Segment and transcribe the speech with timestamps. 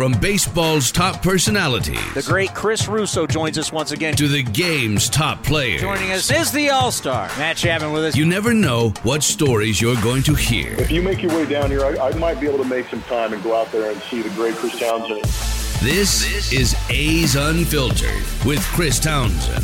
[0.00, 2.14] From baseball's top personalities.
[2.14, 4.16] The great Chris Russo joins us once again.
[4.16, 5.82] To the game's top players.
[5.82, 8.16] Joining us is the All Star, Matt Chapman with us.
[8.16, 10.72] You never know what stories you're going to hear.
[10.80, 13.02] If you make your way down here, I, I might be able to make some
[13.02, 15.22] time and go out there and see the great Chris Townsend.
[15.22, 19.62] This, this is A's Unfiltered with Chris Townsend.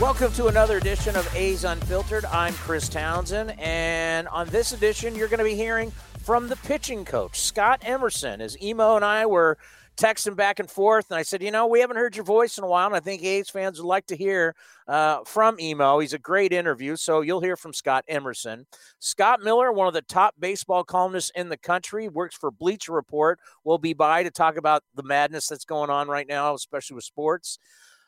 [0.00, 2.24] Welcome to another edition of A's Unfiltered.
[2.24, 5.92] I'm Chris Townsend, and on this edition, you're going to be hearing
[6.28, 8.42] from the pitching coach, Scott Emerson.
[8.42, 9.56] As Emo and I were
[9.96, 12.64] texting back and forth, and I said, You know, we haven't heard your voice in
[12.64, 14.54] a while, and I think A's fans would like to hear
[14.86, 16.00] uh, from Emo.
[16.00, 18.66] He's a great interview, so you'll hear from Scott Emerson.
[18.98, 23.40] Scott Miller, one of the top baseball columnists in the country, works for Bleacher Report,
[23.64, 27.04] will be by to talk about the madness that's going on right now, especially with
[27.04, 27.58] sports.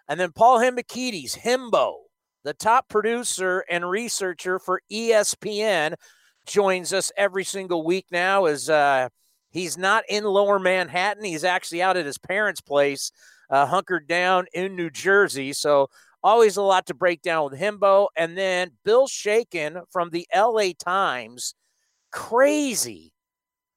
[0.08, 1.94] And then Paul Hembekides, Hembo,
[2.44, 5.94] the top producer and researcher for ESPN,
[6.50, 8.46] joins us every single week now.
[8.46, 9.08] As uh,
[9.50, 13.12] he's not in Lower Manhattan, he's actually out at his parents' place,
[13.48, 15.52] uh, hunkered down in New Jersey.
[15.52, 15.88] So
[16.22, 18.08] always a lot to break down with Hembo.
[18.16, 21.54] And then Bill Shaikin from the LA Times,
[22.10, 23.12] crazy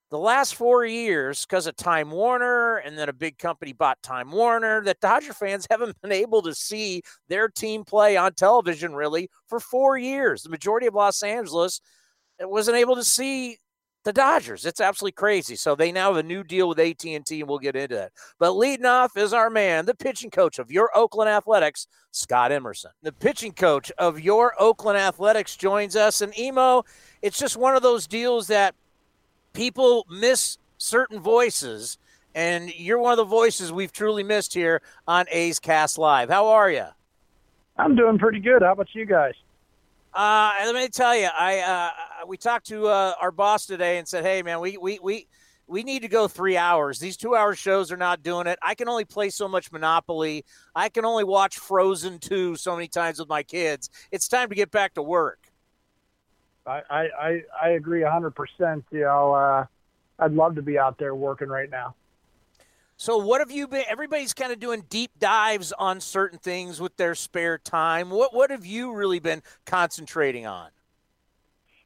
[0.09, 4.31] the last four years, because of Time Warner and then a big company bought Time
[4.31, 9.29] Warner, that Dodger fans haven't been able to see their team play on television really
[9.47, 10.43] for four years.
[10.43, 11.81] The majority of Los Angeles
[12.49, 13.57] wasn't able to see
[14.03, 14.65] the Dodgers.
[14.65, 15.55] It's absolutely crazy.
[15.55, 18.11] So they now have a new deal with AT&T, and we'll get into that.
[18.37, 22.91] But leading off is our man, the pitching coach of your Oakland Athletics, Scott Emerson.
[23.01, 26.21] The pitching coach of your Oakland Athletics joins us.
[26.21, 26.83] And Emo,
[27.21, 28.75] it's just one of those deals that
[29.53, 31.97] people miss certain voices,
[32.35, 36.29] and you're one of the voices we've truly missed here on A's Cast Live.
[36.29, 36.85] How are you?
[37.77, 38.61] I'm doing pretty good.
[38.61, 39.33] How about you guys?
[40.13, 41.89] Uh, let me tell you, I uh,
[42.27, 45.27] we talked to uh, our boss today and said, "Hey, man, we we we."
[45.65, 46.99] We need to go three hours.
[46.99, 48.59] These two hour shows are not doing it.
[48.61, 50.43] I can only play so much Monopoly.
[50.75, 53.89] I can only watch Frozen 2 so many times with my kids.
[54.11, 55.39] It's time to get back to work.
[56.67, 58.83] I, I, I agree 100%.
[58.91, 59.65] You know, uh,
[60.19, 61.95] I'd love to be out there working right now.
[62.97, 63.83] So, what have you been?
[63.89, 68.09] Everybody's kind of doing deep dives on certain things with their spare time.
[68.09, 70.69] What what have you really been concentrating on?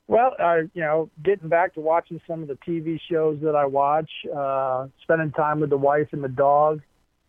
[0.08, 3.66] Well, uh, you know, getting back to watching some of the TV shows that I
[3.66, 6.82] watch, uh, spending time with the wife and the dog,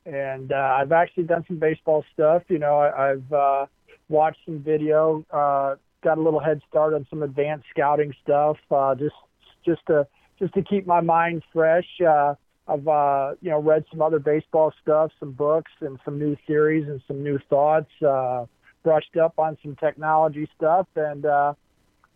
[0.07, 2.43] and uh, I've actually done some baseball stuff.
[2.49, 3.67] You know, I, I've uh,
[4.09, 5.75] watched some video, uh,
[6.05, 9.17] got a little head start on some advanced scouting stuff, uh, just
[9.65, 10.07] just to
[10.39, 11.87] just to keep my mind fresh.
[12.01, 12.35] Uh,
[12.69, 16.87] I've uh, you know read some other baseball stuff, some books, and some new theories
[16.87, 17.91] and some new thoughts.
[18.07, 18.47] Uh,
[18.85, 21.55] brushed up on some technology stuff, and uh,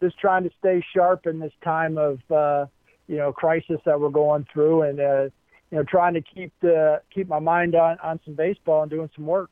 [0.02, 2.66] just trying to stay sharp in this time of uh,
[3.06, 5.22] you know crisis that we're going through, and uh,
[5.70, 9.08] you know trying to keep the keep my mind on on some baseball and doing
[9.14, 9.50] some work.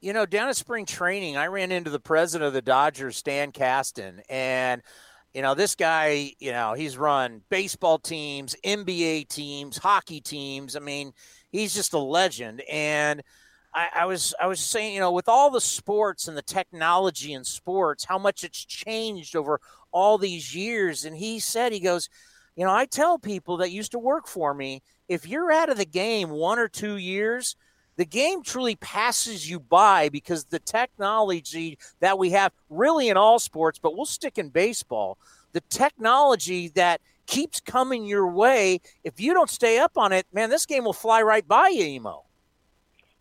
[0.00, 3.50] You know, down at spring training, I ran into the president of the Dodgers, Stan
[3.50, 4.82] Kasten, and
[5.34, 10.74] you know, this guy, you know, he's run baseball teams, NBA teams, hockey teams.
[10.74, 11.12] I mean,
[11.50, 12.62] he's just a legend.
[12.70, 13.22] And
[13.74, 17.32] I, I, was I was saying, you know, with all the sports and the technology
[17.32, 19.60] in sports, how much it's changed over
[19.92, 21.04] all these years.
[21.04, 22.08] And he said, he goes,
[22.56, 25.76] you know, I tell people that used to work for me, if you're out of
[25.76, 27.56] the game one or two years–
[27.98, 33.40] the game truly passes you by because the technology that we have really in all
[33.40, 35.18] sports, but we'll stick in baseball,
[35.52, 40.48] the technology that keeps coming your way, if you don't stay up on it, man,
[40.48, 42.22] this game will fly right by you, Emo.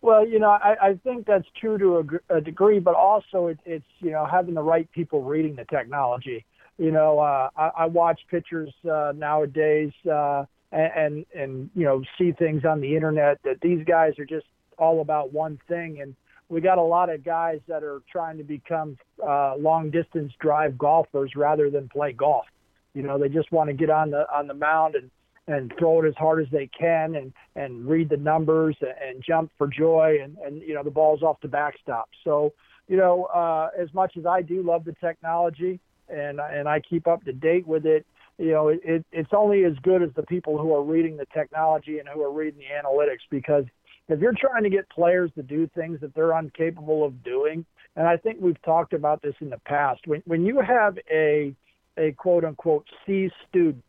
[0.08, 3.60] Well, you know, I, I think that's true to a, a degree, but also it,
[3.66, 6.46] it's, you know, having the right people reading the technology.
[6.78, 12.04] You know, uh, I, I watch pitchers uh, nowadays uh, and, and, and, you know,
[12.18, 14.46] see things on the internet that these guys are just
[14.78, 16.00] all about one thing.
[16.02, 16.16] And
[16.48, 20.78] we got a lot of guys that are trying to become uh, long distance drive
[20.78, 22.46] golfers rather than play golf.
[22.94, 25.12] You know, they just want to get on the on the mound and
[25.48, 29.52] and throw it as hard as they can and and read the numbers and jump
[29.58, 32.10] for joy and and you know the ball's off the backstop.
[32.24, 32.54] So
[32.88, 35.80] you know uh, as much as I do love the technology
[36.10, 38.06] and and I keep up to date with it,
[38.38, 41.28] you know it, it it's only as good as the people who are reading the
[41.34, 43.66] technology and who are reading the analytics because
[44.10, 47.66] if you're trying to get players to do things that they're incapable of doing,
[47.98, 51.54] and I think we've talked about this in the past, when when you have a
[51.98, 53.84] a quote unquote C student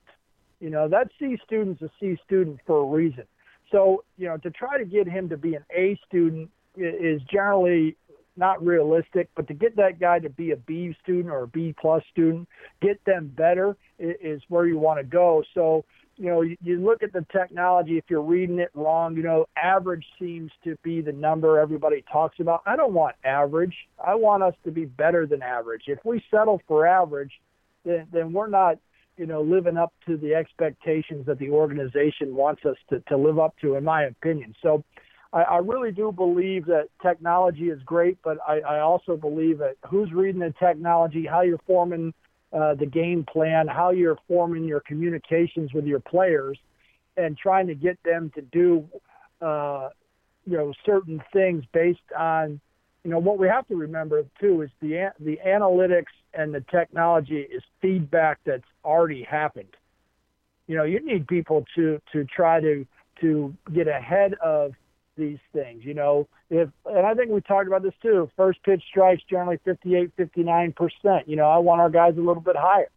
[0.60, 3.24] you know, that C student's a C student for a reason.
[3.70, 7.96] So, you know, to try to get him to be an A student is generally
[8.36, 11.74] not realistic, but to get that guy to be a B student or a B
[11.78, 12.48] plus student,
[12.80, 15.42] get them better is where you want to go.
[15.54, 15.84] So,
[16.16, 19.46] you know, you, you look at the technology, if you're reading it wrong, you know,
[19.56, 22.62] average seems to be the number everybody talks about.
[22.66, 23.74] I don't want average.
[24.04, 25.82] I want us to be better than average.
[25.86, 27.32] If we settle for average,
[27.84, 28.78] then, then we're not
[29.18, 33.38] you know, living up to the expectations that the organization wants us to, to live
[33.38, 34.54] up to, in my opinion.
[34.62, 34.84] So
[35.32, 39.76] I, I really do believe that technology is great, but I, I also believe that
[39.88, 42.14] who's reading the technology, how you're forming
[42.52, 46.58] uh, the game plan, how you're forming your communications with your players,
[47.16, 48.88] and trying to get them to do,
[49.42, 49.88] uh,
[50.46, 52.60] you know, certain things based on
[53.04, 57.40] you know what we have to remember too is the the analytics and the technology
[57.40, 59.74] is feedback that's already happened.
[60.66, 62.86] You know, you need people to to try to
[63.20, 64.72] to get ahead of
[65.16, 65.84] these things.
[65.84, 68.30] You know, if and I think we talked about this too.
[68.36, 71.28] First pitch strikes generally 58, 59 percent.
[71.28, 72.90] You know, I want our guys a little bit higher.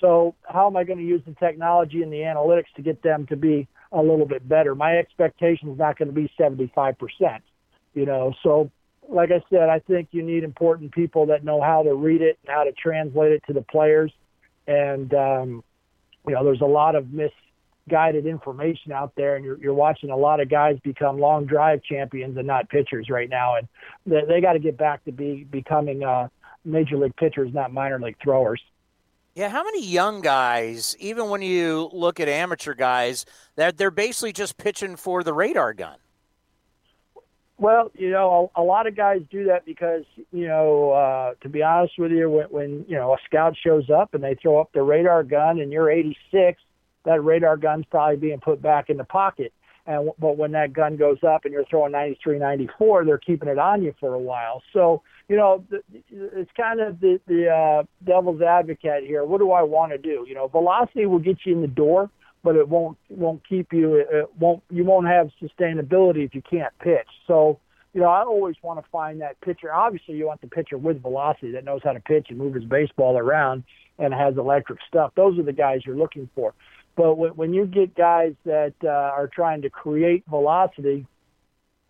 [0.00, 3.26] So how am I going to use the technology and the analytics to get them
[3.28, 4.74] to be a little bit better?
[4.74, 7.42] My expectation is not going to be 75 percent.
[7.94, 8.70] You know, so
[9.08, 12.38] like I said, I think you need important people that know how to read it
[12.44, 14.12] and how to translate it to the players.
[14.66, 15.64] And um,
[16.26, 20.16] you know, there's a lot of misguided information out there, and you're, you're watching a
[20.16, 23.56] lot of guys become long drive champions and not pitchers right now.
[23.56, 23.68] And
[24.06, 26.28] they, they got to get back to be becoming uh,
[26.64, 28.62] major league pitchers, not minor league throwers.
[29.34, 33.24] Yeah, how many young guys, even when you look at amateur guys,
[33.56, 35.96] that they're basically just pitching for the radar gun?
[37.58, 41.48] Well, you know, a, a lot of guys do that because, you know, uh, to
[41.48, 44.60] be honest with you, when, when, you know, a scout shows up and they throw
[44.60, 46.60] up their radar gun and you're 86,
[47.04, 49.52] that radar gun's probably being put back in the pocket.
[49.84, 53.58] And but when that gun goes up and you're throwing 93, 94, they're keeping it
[53.58, 54.62] on you for a while.
[54.72, 55.64] So you know,
[56.10, 59.24] it's kind of the the uh, devil's advocate here.
[59.24, 60.24] What do I want to do?
[60.28, 62.10] You know, velocity will get you in the door,
[62.42, 66.76] but it won't won't keep you it won't you won't have sustainability if you can't
[66.80, 67.08] pitch.
[67.26, 67.60] So
[67.92, 69.72] you know, I always want to find that pitcher.
[69.72, 72.64] Obviously, you want the pitcher with velocity that knows how to pitch and move his
[72.64, 73.64] baseball around
[73.98, 75.12] and has electric stuff.
[75.14, 76.54] Those are the guys you're looking for.
[76.96, 81.06] But when, when you get guys that uh, are trying to create velocity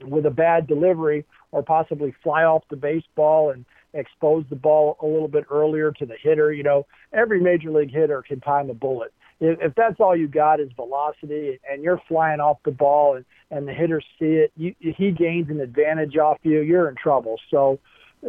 [0.00, 3.64] with a bad delivery or possibly fly off the baseball and
[3.94, 7.92] expose the ball a little bit earlier to the hitter, you know, every major league
[7.92, 12.40] hitter can time a bullet if, that's all you got is velocity and you're flying
[12.40, 16.38] off the ball and, and the hitters see it, you, he gains an advantage off
[16.42, 17.36] you, you're in trouble.
[17.50, 17.80] So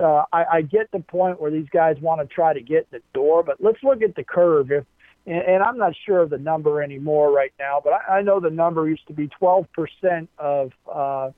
[0.01, 2.99] uh, I, I get the point where these guys want to try to get the
[3.13, 4.71] door, but let's look at the curve.
[4.71, 4.85] If
[5.25, 8.39] and, and I'm not sure of the number anymore right now, but I, I know
[8.39, 11.31] the number used to be 12% of uh,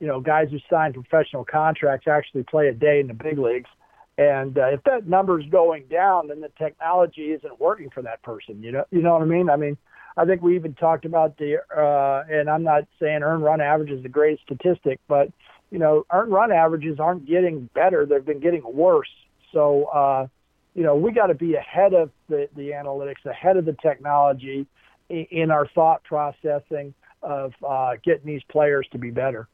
[0.00, 3.70] you know guys who sign professional contracts actually play a day in the big leagues.
[4.18, 8.22] And uh, if that number is going down, then the technology isn't working for that
[8.22, 8.62] person.
[8.62, 9.50] You know, you know what I mean?
[9.50, 9.76] I mean,
[10.16, 13.90] I think we even talked about the, uh, and I'm not saying earned run average
[13.90, 15.28] is the greatest statistic, but
[15.70, 19.10] you know, earned run averages aren't getting better; they've been getting worse.
[19.52, 20.26] So, uh,
[20.74, 24.66] you know, we got to be ahead of the, the analytics, ahead of the technology
[25.08, 29.48] in, in our thought processing of uh, getting these players to be better.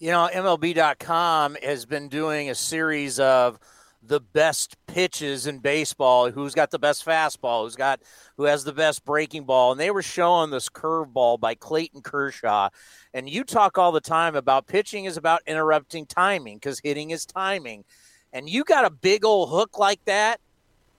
[0.00, 3.58] You know, MLB.com has been doing a series of
[4.00, 6.30] the best pitches in baseball.
[6.30, 7.64] Who's got the best fastball?
[7.64, 8.00] Who's got
[8.36, 9.72] who has the best breaking ball?
[9.72, 12.68] And they were showing this curveball by Clayton Kershaw.
[13.12, 17.26] And you talk all the time about pitching is about interrupting timing because hitting is
[17.26, 17.84] timing.
[18.32, 20.40] And you got a big old hook like that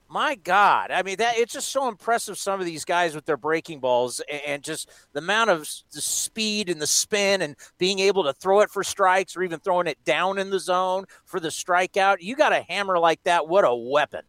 [0.09, 2.37] my God, I mean that it's just so impressive.
[2.37, 6.69] Some of these guys with their breaking balls and just the amount of the speed
[6.69, 10.03] and the spin and being able to throw it for strikes or even throwing it
[10.03, 12.17] down in the zone for the strikeout.
[12.21, 13.47] You got a hammer like that.
[13.47, 14.21] What a weapon!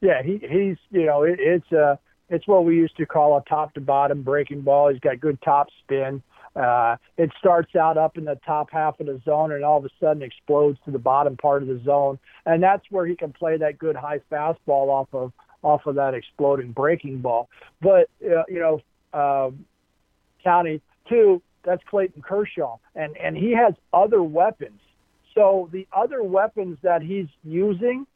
[0.00, 1.96] Yeah, he, he's you know it, it's uh
[2.28, 4.90] it's what we used to call a top to bottom breaking ball.
[4.90, 6.22] He's got good top spin.
[6.56, 9.84] Uh, it starts out up in the top half of the zone and all of
[9.84, 13.32] a sudden explodes to the bottom part of the zone, and that's where he can
[13.32, 15.32] play that good high fastball off of
[15.62, 17.48] off of that exploding breaking ball.
[17.82, 18.80] But uh, you know,
[19.12, 19.50] uh,
[20.42, 20.80] County.
[21.08, 24.80] Two, that's Clayton Kershaw, and and he has other weapons.
[25.34, 28.06] So the other weapons that he's using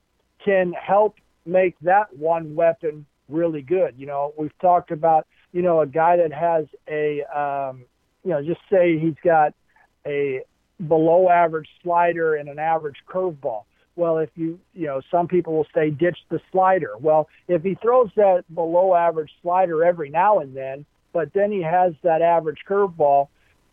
[0.44, 3.94] can help make that one weapon really good.
[3.98, 7.84] You know, we've talked about you know a guy that has a um,
[8.24, 9.54] you know just say he's got
[10.06, 10.42] a
[10.86, 13.64] below average slider and an average curveball.
[13.96, 16.92] Well, if you, you know, some people will say ditch the slider.
[16.98, 21.62] Well, if he throws that below average slider every now and then, but then he
[21.62, 23.28] has that average curveball,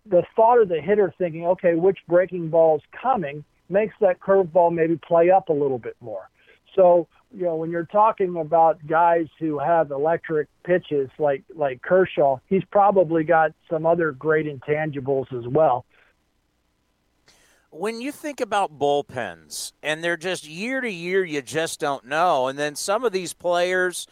[0.05, 4.73] the thought of the hitter thinking, okay, which breaking ball is coming makes that curveball
[4.73, 6.29] maybe play up a little bit more.
[6.77, 12.37] So, you know, when you're talking about guys who have electric pitches like like Kershaw,
[12.45, 15.85] he's probably got some other great intangibles as well
[17.77, 22.47] when you think about bullpens and they're just year to year, you just don't know.
[22.47, 24.07] And then some of these players,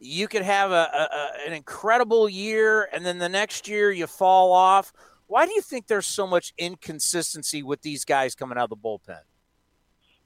[0.00, 4.52] you could have a, a, an incredible year, and then the next year you fall
[4.52, 4.92] off.
[5.26, 8.76] Why do you think there's so much inconsistency with these guys coming out of the
[8.76, 9.20] bullpen?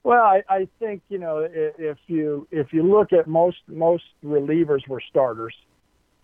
[0.04, 4.86] Well, I, I think you know if you if you look at most most relievers
[4.88, 5.54] were starters,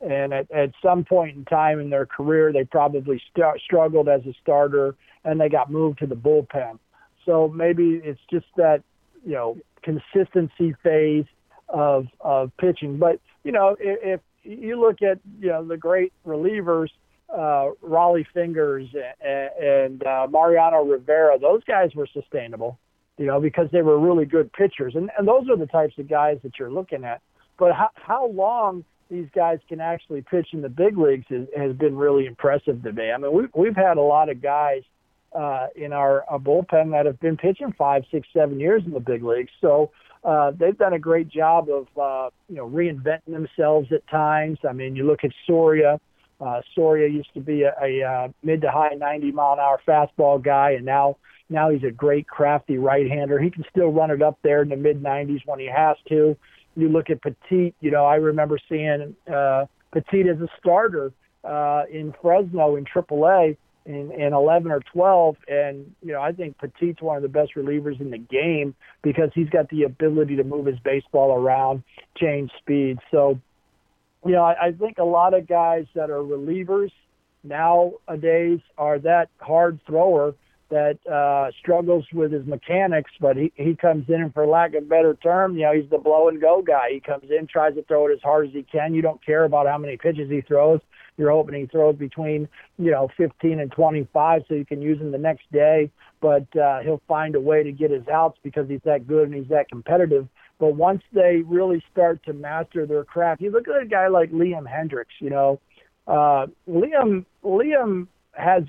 [0.00, 4.22] and at, at some point in time in their career they probably st- struggled as
[4.26, 6.78] a starter and they got moved to the bullpen.
[7.24, 8.82] So maybe it's just that
[9.24, 11.26] you know consistency phase
[11.68, 12.98] of of pitching.
[12.98, 16.88] But you know if, if you look at you know the great relievers,
[17.28, 18.88] uh, Rollie Fingers
[19.20, 22.78] and, and uh, Mariano Rivera, those guys were sustainable.
[23.18, 26.08] You know because they were really good pitchers, and and those are the types of
[26.08, 27.20] guys that you're looking at.
[27.58, 31.76] But how how long these guys can actually pitch in the big leagues is, has
[31.76, 33.12] been really impressive to me.
[33.12, 34.82] I mean, we've we've had a lot of guys
[35.34, 39.00] uh, in our, our bullpen that have been pitching five, six, seven years in the
[39.00, 39.50] big leagues.
[39.60, 39.90] So
[40.22, 44.58] uh, they've done a great job of uh, you know reinventing themselves at times.
[44.68, 46.00] I mean, you look at Soria.
[46.40, 49.80] Uh, Soria used to be a, a uh, mid to high 90 mile an hour
[49.86, 51.16] fastball guy, and now
[51.48, 53.38] now he's a great crafty right-hander.
[53.38, 56.36] He can still run it up there in the mid 90s when he has to.
[56.76, 57.74] You look at Petit.
[57.80, 61.12] You know, I remember seeing uh, Petit as a starter
[61.44, 65.36] uh, in Fresno in AAA in, in 11 or 12.
[65.48, 69.30] And, you know, I think Petit's one of the best relievers in the game because
[69.34, 71.82] he's got the ability to move his baseball around,
[72.16, 72.98] change speed.
[73.10, 73.38] So,
[74.24, 76.90] you know, I, I think a lot of guys that are relievers
[77.42, 80.34] nowadays are that hard thrower
[80.70, 84.84] that uh, struggles with his mechanics, but he, he comes in and for lack of
[84.84, 86.88] a better term, you know, he's the blow and go guy.
[86.92, 88.94] He comes in, tries to throw it as hard as he can.
[88.94, 90.80] You don't care about how many pitches he throws.
[91.16, 95.18] Your opening throws between, you know, 15 and 25 so you can use him the
[95.18, 95.90] next day.
[96.20, 99.34] But uh, he'll find a way to get his outs because he's that good and
[99.34, 100.26] he's that competitive.
[100.58, 104.30] But once they really start to master their craft, you look at a guy like
[104.32, 105.60] Liam Hendriks, you know,
[106.06, 108.64] uh, Liam, Liam has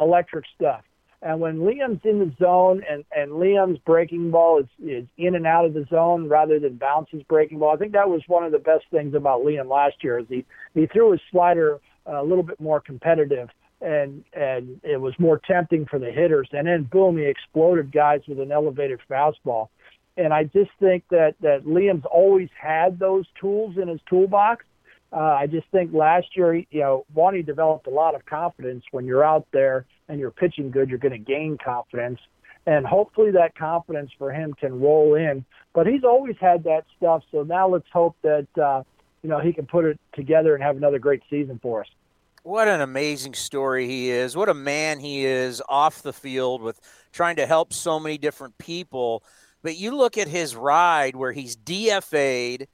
[0.00, 0.82] electric stuff.
[1.22, 5.46] And when Liam's in the zone and, and Liam's breaking ball is, is in and
[5.46, 8.44] out of the zone rather than bounce his breaking ball, I think that was one
[8.44, 12.22] of the best things about Liam last year is he, he threw his slider a
[12.22, 13.50] little bit more competitive
[13.80, 16.48] and and it was more tempting for the hitters.
[16.52, 19.68] And then boom, he exploded guys with an elevated fastball.
[20.16, 24.64] And I just think that that Liam's always had those tools in his toolbox.
[25.12, 28.84] Uh, I just think last year, you know, one he developed a lot of confidence.
[28.90, 32.20] When you're out there and you're pitching good, you're going to gain confidence,
[32.66, 35.44] and hopefully that confidence for him can roll in.
[35.72, 37.22] But he's always had that stuff.
[37.30, 38.82] So now let's hope that uh,
[39.22, 41.88] you know, he can put it together and have another great season for us.
[42.42, 44.34] What an amazing story he is.
[44.34, 46.80] What a man he is off the field with
[47.12, 49.22] trying to help so many different people.
[49.62, 52.66] But you look at his ride where he's DFA'd,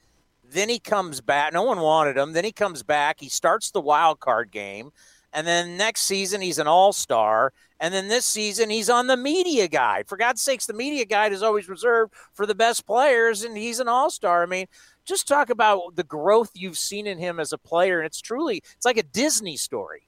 [0.48, 1.52] then he comes back.
[1.52, 2.32] No one wanted him.
[2.32, 3.18] Then he comes back.
[3.18, 4.92] He starts the wild card game.
[5.32, 7.52] And then next season, he's an all star.
[7.78, 10.08] And then this season, he's on the media guide.
[10.08, 13.80] For God's sakes, the media guide is always reserved for the best players, and he's
[13.80, 14.42] an all star.
[14.42, 14.66] I mean,
[15.04, 17.98] just talk about the growth you've seen in him as a player.
[18.00, 20.06] And it's truly, it's like a Disney story.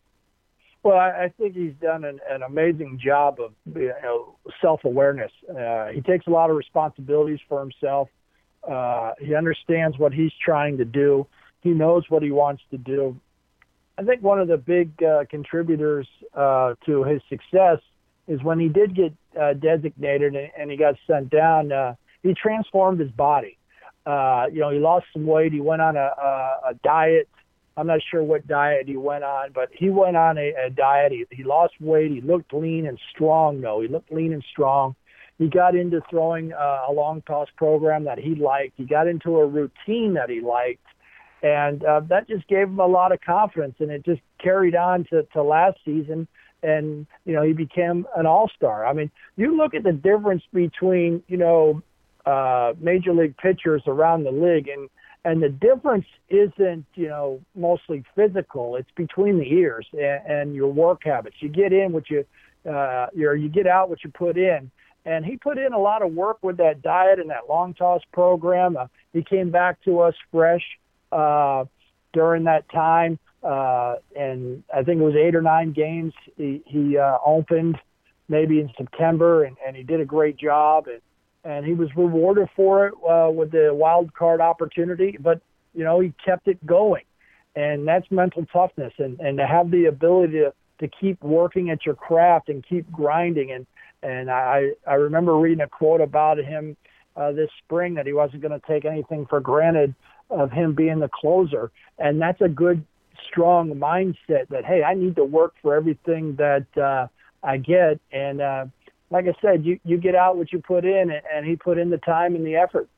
[0.83, 5.33] Well, I think he's done an, an amazing job of you know, self awareness.
[5.49, 8.09] Uh, he takes a lot of responsibilities for himself.
[8.67, 11.27] Uh, he understands what he's trying to do.
[11.63, 13.21] He knows what he wants to do.
[13.99, 17.79] I think one of the big uh, contributors uh, to his success
[18.29, 21.73] is when he did get uh, designated and, and he got sent down.
[21.73, 23.59] Uh, he transformed his body.
[24.07, 25.53] Uh, you know, he lost some weight.
[25.53, 27.29] He went on a, a, a diet.
[27.77, 31.11] I'm not sure what diet he went on, but he went on a, a diet.
[31.11, 32.13] He, he lost weight.
[32.13, 33.81] He looked lean and strong, though.
[33.81, 34.95] He looked lean and strong.
[35.39, 38.75] He got into throwing uh, a long toss program that he liked.
[38.77, 40.85] He got into a routine that he liked.
[41.43, 45.05] And uh, that just gave him a lot of confidence, and it just carried on
[45.11, 46.27] to, to last season.
[46.63, 48.85] And you know, he became an all-star.
[48.85, 51.83] I mean, you look at the difference between you know
[52.27, 54.89] uh, major league pitchers around the league, and
[55.25, 58.75] and the difference isn't you know mostly physical.
[58.75, 61.37] It's between the ears and, and your work habits.
[61.39, 62.25] You get in what you
[62.69, 64.71] uh, you you get out what you put in.
[65.05, 68.03] And he put in a lot of work with that diet and that long toss
[68.13, 68.77] program.
[68.77, 70.63] Uh, he came back to us fresh
[71.13, 71.65] uh,
[72.13, 76.99] during that time, uh, and I think it was eight or nine games he, he
[76.99, 77.79] uh, opened
[78.29, 81.01] maybe in September, and, and he did a great job, and,
[81.45, 85.17] and he was rewarded for it uh, with the wild card opportunity.
[85.19, 85.41] But
[85.75, 87.05] you know, he kept it going,
[87.55, 91.85] and that's mental toughness, and and to have the ability to to keep working at
[91.85, 93.53] your craft and keep grinding.
[93.53, 93.67] And
[94.03, 96.77] and I I remember reading a quote about him
[97.17, 99.95] uh, this spring that he wasn't going to take anything for granted
[100.31, 102.85] of him being the closer, and that's a good
[103.29, 107.09] strong mindset that hey I need to work for everything that uh,
[107.43, 108.41] I get and.
[108.41, 108.67] Uh,
[109.11, 111.91] like I said, you, you get out what you put in, and he put in
[111.91, 112.89] the time and the effort.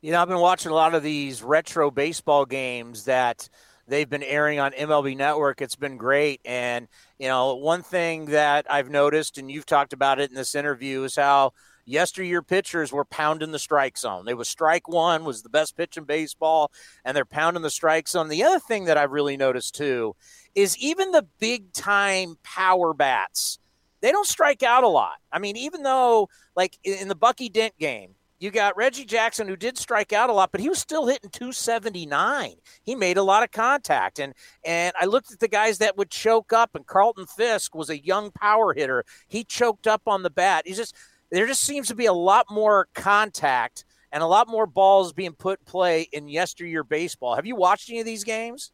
[0.00, 3.48] You know, I've been watching a lot of these retro baseball games that
[3.88, 5.60] they've been airing on MLB Network.
[5.60, 6.40] It's been great.
[6.44, 6.86] And,
[7.18, 11.02] you know, one thing that I've noticed, and you've talked about it in this interview,
[11.02, 11.52] is how
[11.88, 14.24] yesteryear pitchers were pounding the strike zone.
[14.24, 16.70] They was strike one was the best pitch in baseball,
[17.04, 18.28] and they're pounding the strike zone.
[18.28, 20.14] The other thing that I've really noticed too
[20.54, 23.58] is even the big time power bats,
[24.00, 25.16] they don't strike out a lot.
[25.32, 29.56] I mean, even though like in the Bucky Dent game, you got Reggie Jackson, who
[29.56, 32.54] did strike out a lot, but he was still hitting 279.
[32.84, 34.32] He made a lot of contact, and
[34.64, 37.98] and I looked at the guys that would choke up, and Carlton Fisk was a
[37.98, 39.04] young power hitter.
[39.26, 40.66] He choked up on the bat.
[40.66, 40.94] He just
[41.30, 45.32] there just seems to be a lot more contact and a lot more balls being
[45.32, 47.34] put in play in yesteryear baseball.
[47.34, 48.72] Have you watched any of these games?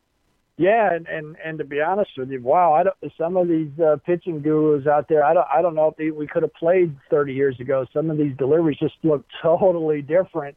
[0.57, 3.73] Yeah, and, and and to be honest with you, wow, I don't, some of these
[3.81, 6.55] uh, pitching gurus out there, I don't I don't know if they, we could have
[6.55, 7.85] played 30 years ago.
[7.93, 10.57] Some of these deliveries just look totally different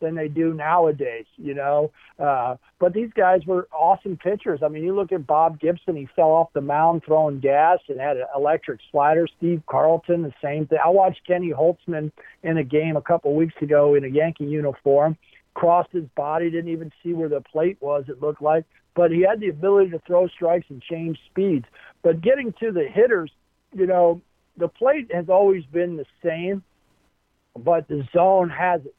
[0.00, 1.90] than they do nowadays, you know.
[2.18, 4.60] Uh, but these guys were awesome pitchers.
[4.62, 8.00] I mean, you look at Bob Gibson; he fell off the mound throwing gas and
[8.00, 9.26] had an electric slider.
[9.38, 10.78] Steve Carlton, the same thing.
[10.84, 15.16] I watched Kenny Holtzman in a game a couple weeks ago in a Yankee uniform
[15.56, 18.64] crossed his body, didn't even see where the plate was, it looked like.
[18.94, 21.64] But he had the ability to throw strikes and change speeds.
[22.02, 23.30] But getting to the hitters,
[23.74, 24.20] you know,
[24.56, 26.62] the plate has always been the same,
[27.58, 28.94] but the zone has it.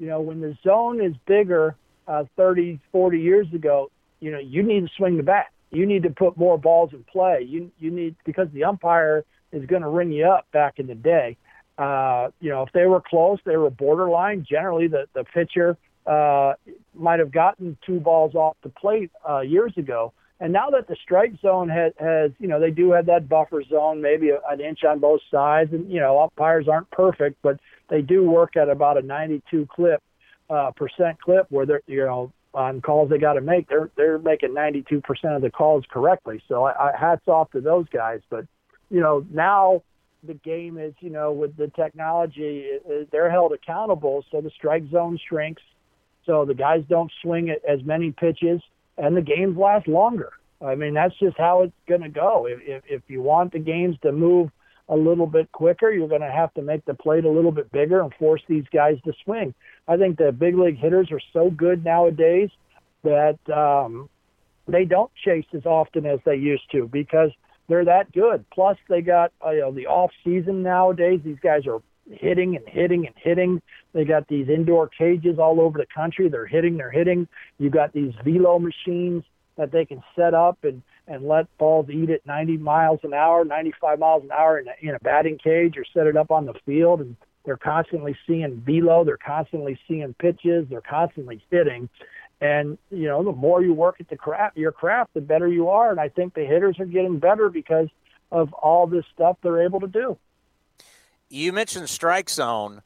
[0.00, 1.76] You know, when the zone is bigger
[2.08, 5.46] uh, 30, 40 years ago, you know, you need to swing the bat.
[5.70, 7.46] You need to put more balls in play.
[7.46, 10.94] You you need because the umpire is going to ring you up back in the
[10.94, 11.36] day.
[11.78, 14.44] Uh, you know, if they were close, they were borderline.
[14.48, 16.54] Generally, the the pitcher uh,
[16.94, 20.12] might have gotten two balls off the plate uh, years ago.
[20.40, 23.62] And now that the strike zone has, has, you know, they do have that buffer
[23.62, 28.00] zone, maybe an inch on both sides, and you know, umpires aren't perfect, but they
[28.00, 30.02] do work at about a 92 clip
[30.48, 34.18] uh, percent clip where they're, you know, on calls they got to make, they're they're
[34.18, 36.42] making 92 percent of the calls correctly.
[36.48, 38.20] So I, I hats off to those guys.
[38.28, 38.46] But
[38.90, 39.82] you know, now
[40.24, 42.66] the game is, you know, with the technology,
[43.12, 45.62] they're held accountable, so the strike zone shrinks
[46.26, 48.60] so the guys don't swing as many pitches,
[49.00, 50.32] and the games last longer.
[50.64, 52.46] I mean, that's just how it's going to go.
[52.46, 54.50] If, if, if you want the games to move
[54.90, 57.72] a little bit quicker, you're going to have to make the plate a little bit
[57.72, 59.54] bigger and force these guys to swing.
[59.88, 62.50] I think the big league hitters are so good nowadays
[63.02, 64.10] that um,
[64.68, 67.30] they don't chase as often as they used to because
[67.68, 68.44] they're that good.
[68.52, 71.20] Plus, they got uh, you know the off season nowadays.
[71.24, 71.80] These guys are
[72.10, 73.62] hitting and hitting and hitting.
[73.92, 76.28] They got these indoor cages all over the country.
[76.28, 77.28] They're hitting, they're hitting.
[77.58, 79.24] You got these velo machines
[79.56, 83.44] that they can set up and and let balls eat at 90 miles an hour,
[83.44, 86.46] 95 miles an hour in a, in a batting cage, or set it up on
[86.46, 87.00] the field.
[87.00, 89.04] And they're constantly seeing velo.
[89.04, 90.66] They're constantly seeing pitches.
[90.70, 91.88] They're constantly hitting.
[92.40, 95.68] And you know, the more you work at the craft, your craft, the better you
[95.68, 95.90] are.
[95.90, 97.88] And I think the hitters are getting better because
[98.30, 100.16] of all this stuff they're able to do
[101.30, 102.82] you mentioned strike zone.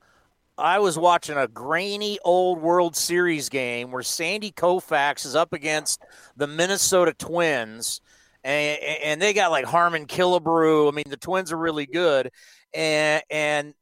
[0.57, 6.01] I was watching a grainy old World Series game where Sandy Koufax is up against
[6.37, 8.01] the Minnesota Twins,
[8.45, 10.89] and, and they got like Harmon Killebrew.
[10.89, 12.31] I mean, the Twins are really good,
[12.73, 13.75] and and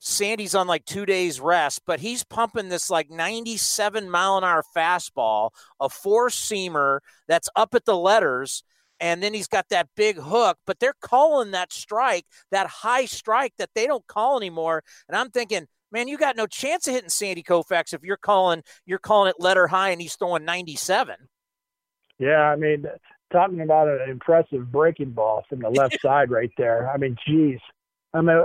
[0.00, 4.62] Sandy's on like two days rest, but he's pumping this like 97 mile an hour
[4.76, 5.50] fastball,
[5.80, 8.62] a four seamer that's up at the letters
[9.00, 13.52] and then he's got that big hook, but they're calling that strike, that high strike
[13.58, 14.82] that they don't call anymore.
[15.08, 18.62] And I'm thinking, man, you got no chance of hitting Sandy Koufax if you're calling
[18.86, 21.16] you're calling it letter high and he's throwing 97.
[22.18, 22.84] Yeah, I mean,
[23.32, 26.90] talking about an impressive breaking ball from the left side right there.
[26.90, 27.60] I mean, geez.
[28.12, 28.42] I mean,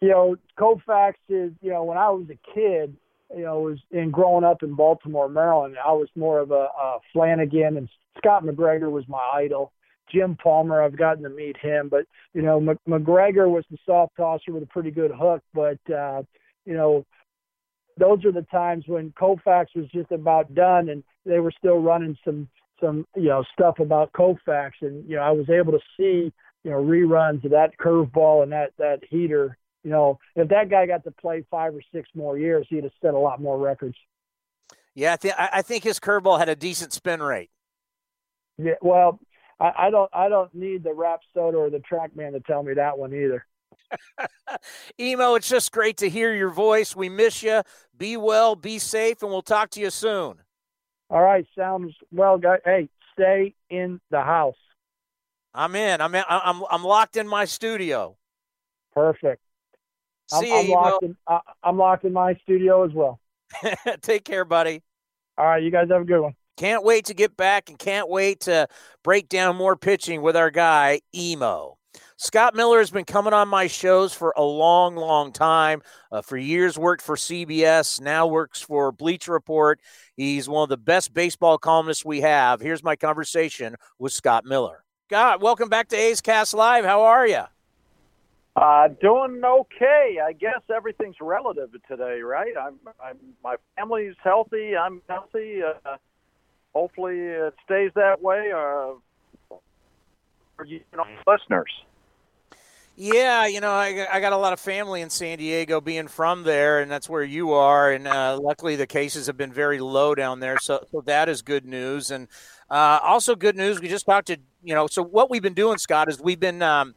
[0.00, 2.96] you know, Koufax is, you know, when I was a kid,
[3.34, 6.98] you know, was in growing up in Baltimore, Maryland, I was more of a, a
[7.12, 9.72] Flanagan and Scott McGregor was my idol.
[10.12, 14.52] Jim Palmer, I've gotten to meet him, but you know, McGregor was the soft tosser
[14.52, 16.22] with a pretty good hook, but uh,
[16.64, 17.04] you know,
[17.98, 22.16] those are the times when Koufax was just about done, and they were still running
[22.24, 22.48] some
[22.80, 26.32] some you know stuff about Koufax, and you know, I was able to see
[26.64, 30.86] you know reruns of that curveball and that that heater you know, if that guy
[30.86, 33.96] got to play five or six more years, he'd have set a lot more records.
[34.94, 37.50] Yeah, I think I think his curveball had a decent spin rate.
[38.56, 39.20] Yeah, well,
[39.60, 42.98] I, I don't I don't need the Rapsodo or the TrackMan to tell me that
[42.98, 43.44] one either.
[45.00, 46.94] Emo, it's just great to hear your voice.
[46.94, 47.62] We miss you.
[47.96, 50.34] Be well, be safe, and we'll talk to you soon.
[51.10, 52.60] All right, sounds well, guys.
[52.64, 54.56] Hey, stay in the house.
[55.54, 56.00] I'm in.
[56.00, 56.24] I'm in.
[56.28, 58.16] I'm I'm locked in my studio.
[58.94, 59.42] Perfect.
[60.26, 61.16] See I'm, you, I'm locked in.
[61.26, 63.18] I, I'm locked in my studio as well.
[64.02, 64.82] Take care, buddy.
[65.38, 66.34] All right, you guys have a good one.
[66.58, 68.66] Can't wait to get back and can't wait to
[69.04, 71.78] break down more pitching with our guy, Emo.
[72.16, 75.82] Scott Miller has been coming on my shows for a long, long time.
[76.10, 79.78] Uh, for years, worked for CBS, now works for Bleacher Report.
[80.16, 82.60] He's one of the best baseball columnists we have.
[82.60, 84.82] Here's my conversation with Scott Miller.
[85.08, 86.84] Scott, welcome back to A's Cast Live.
[86.84, 87.44] How are you?
[88.56, 90.18] Uh, doing okay.
[90.26, 92.54] I guess everything's relative today, right?
[92.60, 94.76] I'm, I'm my family's healthy.
[94.76, 95.60] I'm healthy.
[95.62, 95.98] Uh,
[96.74, 98.52] hopefully, it stays that way.
[98.54, 98.94] Uh,
[100.58, 101.70] for you know, listeners.
[103.00, 106.42] Yeah, you know, I, I got a lot of family in San Diego, being from
[106.42, 107.92] there, and that's where you are.
[107.92, 111.40] And uh, luckily, the cases have been very low down there, so so that is
[111.40, 112.10] good news.
[112.10, 112.26] And
[112.68, 114.88] uh, also good news, we just talked to you know.
[114.88, 116.96] So what we've been doing, Scott, is we've been um,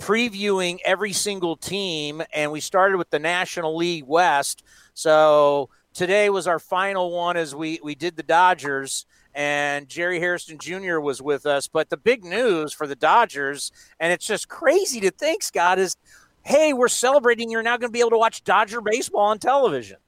[0.00, 4.62] previewing every single team, and we started with the National League West.
[4.94, 10.58] So today was our final one as we we did the Dodgers, and Jerry Hairston
[10.58, 10.98] Jr.
[10.98, 11.68] was with us.
[11.68, 15.96] But the big news for the Dodgers, and it's just crazy to think, Scott, is
[16.44, 17.50] hey, we're celebrating.
[17.50, 19.98] You're now going to be able to watch Dodger baseball on television.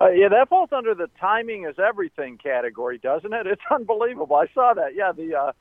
[0.00, 3.46] Uh, yeah, that falls under the timing is everything category, doesn't it?
[3.56, 4.36] It's unbelievable.
[4.36, 4.94] I saw that.
[4.94, 5.52] Yeah, the uh,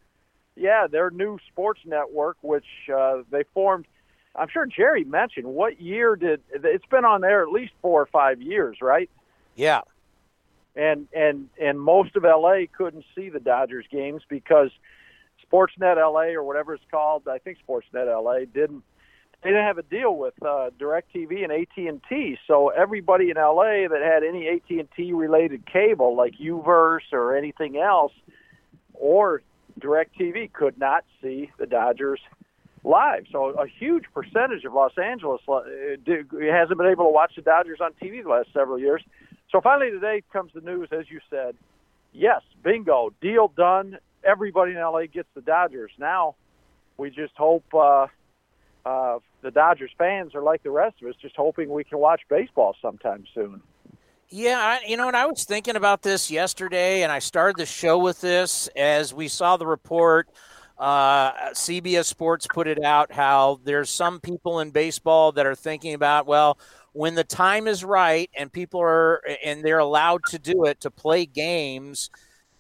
[0.56, 3.86] yeah, their new sports network, which uh, they formed.
[4.38, 8.06] I'm sure Jerry mentioned what year did it's been on there at least four or
[8.06, 9.10] five years, right?
[9.56, 9.82] Yeah.
[10.76, 14.72] And and and most of LA couldn't see the Dodgers games because
[15.50, 18.84] Sportsnet LA or whatever it's called, I think Sportsnet LA didn't
[19.42, 24.02] they didn't have a deal with uh, DirecTV and AT&T, so everybody in LA that
[24.04, 28.12] had any AT&T related cable like UVerse or anything else
[28.96, 29.44] or
[29.80, 32.20] DirecTV could not see the Dodgers
[32.86, 33.26] live.
[33.32, 35.62] So a huge percentage of Los Angeles uh,
[36.06, 39.04] hasn't been able to watch the Dodgers on TV the last several years.
[39.52, 41.56] So finally today comes the news, as you said.
[42.14, 43.98] Yes, bingo, deal done.
[44.24, 45.92] Everybody in LA gets the Dodgers.
[45.98, 46.36] Now
[46.98, 48.08] we just hope uh,
[48.86, 52.22] uh, the Dodgers fans are like the rest of us, just hoping we can watch
[52.30, 53.62] baseball sometime soon.
[54.30, 57.66] Yeah, I, you know, and I was thinking about this yesterday, and I started the
[57.66, 60.30] show with this as we saw the report.
[60.78, 65.94] Uh, CBS Sports put it out how there's some people in baseball that are thinking
[65.94, 66.58] about, well,
[66.92, 70.92] when the time is right and people are and they're allowed to do it to
[70.92, 72.10] play games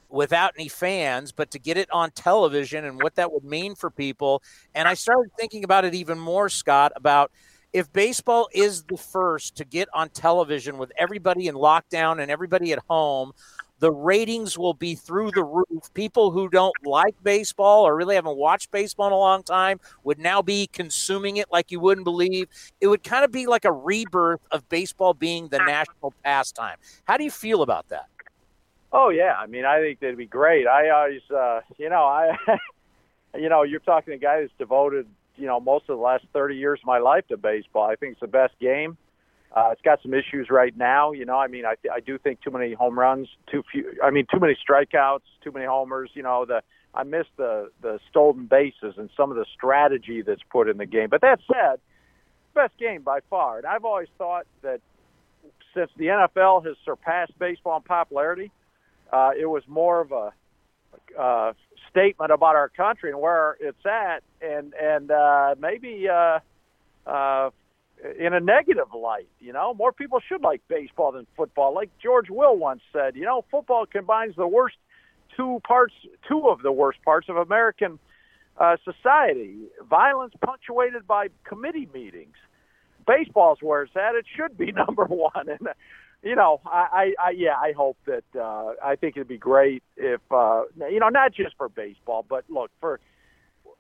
[0.09, 3.89] without any fans, but to get it on television and what that would mean for
[3.89, 4.41] people.
[4.73, 7.31] And I started thinking about it even more, Scott, about
[7.73, 12.71] if baseball is the first to get on television with everybody in lockdown and everybody
[12.71, 13.33] at home,
[13.79, 15.93] the ratings will be through the roof.
[15.93, 20.19] People who don't like baseball or really haven't watched baseball in a long time would
[20.19, 22.47] now be consuming it like you wouldn't believe.
[22.79, 26.77] It would kind of be like a rebirth of baseball being the national pastime.
[27.05, 28.07] How do you feel about that?
[28.91, 30.67] Oh yeah, I mean, I think that'd be great.
[30.67, 32.37] I always, uh, you know, I,
[33.37, 35.07] you know, you're talking to a guy who's devoted
[35.37, 37.89] you know most of the last 30 years of my life to baseball.
[37.89, 38.97] I think it's the best game.
[39.55, 41.13] Uh, it's got some issues right now.
[41.13, 43.93] You know, I mean, I, I do think too many home runs, too few.
[44.03, 46.09] I mean, too many strikeouts, too many homers.
[46.13, 46.61] You know, the
[46.93, 50.85] I miss the the stolen bases and some of the strategy that's put in the
[50.85, 51.07] game.
[51.09, 51.79] But that said,
[52.53, 53.57] best game by far.
[53.57, 54.81] And I've always thought that
[55.73, 58.51] since the NFL has surpassed baseball in popularity,
[59.11, 60.33] uh, it was more of a
[61.17, 61.53] uh,
[61.91, 66.39] statement about our country and where it's at, and and uh, maybe uh,
[67.07, 67.51] uh,
[68.19, 69.27] in a negative light.
[69.39, 71.73] You know, more people should like baseball than football.
[71.73, 74.75] Like George Will once said, you know, football combines the worst
[75.35, 75.93] two parts,
[76.27, 77.99] two of the worst parts of American
[78.57, 79.55] uh, society:
[79.89, 82.35] violence punctuated by committee meetings.
[83.07, 84.15] Baseball's where it's at.
[84.15, 85.49] It should be number one.
[85.49, 85.67] And
[86.23, 89.83] you know, I, I, I yeah, I hope that uh, I think it'd be great
[89.95, 92.99] if uh, you know, not just for baseball, but look for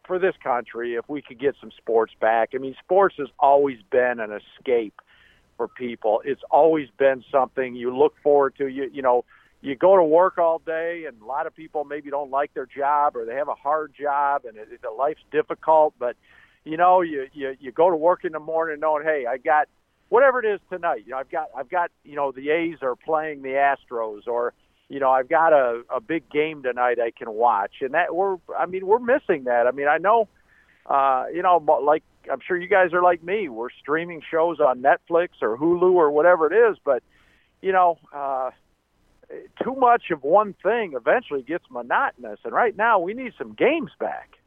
[0.05, 2.49] for this country if we could get some sports back.
[2.53, 5.01] I mean, sports has always been an escape
[5.57, 6.21] for people.
[6.25, 8.67] It's always been something you look forward to.
[8.67, 9.25] You you know,
[9.61, 12.67] you go to work all day, and a lot of people maybe don't like their
[12.67, 15.93] job or they have a hard job and it, the life's difficult.
[15.99, 16.15] But
[16.63, 19.67] you know, you you you go to work in the morning knowing, hey, I got
[20.09, 21.03] whatever it is tonight.
[21.05, 24.53] You know, I've got I've got you know the A's are playing the Astros, or
[24.89, 28.37] you know I've got a a big game tonight I can watch, and that we're
[28.57, 29.67] I mean we're missing that.
[29.67, 30.27] I mean I know,
[30.85, 33.49] uh, you know, like I'm sure you guys are like me.
[33.49, 37.03] We're streaming shows on Netflix or Hulu or whatever it is, but
[37.61, 37.97] you know.
[38.13, 38.51] uh
[39.63, 43.89] too much of one thing eventually gets monotonous and right now we need some games
[43.99, 44.37] back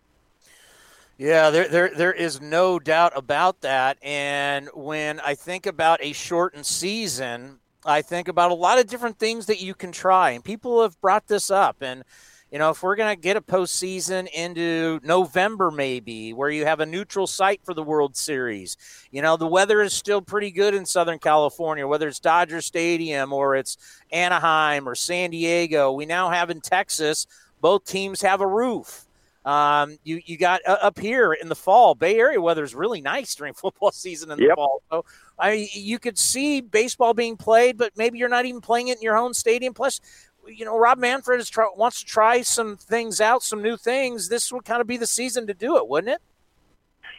[1.19, 3.99] yeah, there, there, there is no doubt about that.
[4.03, 9.19] And when I think about a shortened season, I think about a lot of different
[9.19, 10.31] things that you can try.
[10.31, 11.79] And people have brought this up.
[11.81, 12.05] And,
[12.53, 16.81] you know, if we're going to get a postseason into November, maybe, where you have
[16.81, 18.77] a neutral site for the World Series,
[19.11, 23.33] you know, the weather is still pretty good in Southern California, whether it's Dodger Stadium
[23.33, 23.79] or it's
[24.13, 25.91] Anaheim or San Diego.
[25.93, 27.27] We now have in Texas,
[27.61, 29.08] both teams have a roof.
[29.45, 33.01] Um, you you got uh, up here in the fall, Bay Area weather is really
[33.01, 34.51] nice during football season in yep.
[34.51, 34.83] the fall.
[34.91, 35.05] So
[35.39, 39.03] I you could see baseball being played, but maybe you're not even playing it in
[39.03, 39.75] your home stadium.
[39.75, 40.01] Plus,
[40.47, 44.29] you know, Rob Manfred is try, wants to try some things out, some new things.
[44.29, 46.21] This would kind of be the season to do it, wouldn't it?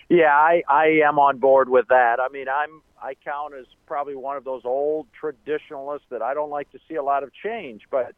[0.09, 2.19] Yeah, I I am on board with that.
[2.19, 6.49] I mean, I'm I count as probably one of those old traditionalists that I don't
[6.49, 7.83] like to see a lot of change.
[7.89, 8.13] But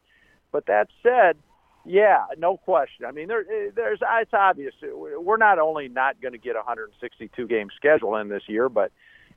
[0.50, 1.36] but that said
[1.84, 3.06] yeah, no question.
[3.06, 7.46] I mean, there, there's it's obvious we're not only not going to get a 162
[7.46, 8.92] game schedule in this year, but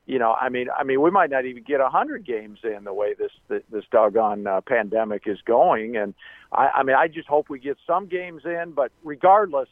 [0.06, 2.94] you know, I mean, I mean, we might not even get 100 games in the
[2.94, 3.32] way this
[3.70, 5.96] this doggone uh, pandemic is going.
[5.96, 6.14] And
[6.52, 8.72] I, I mean, I just hope we get some games in.
[8.74, 9.68] But regardless,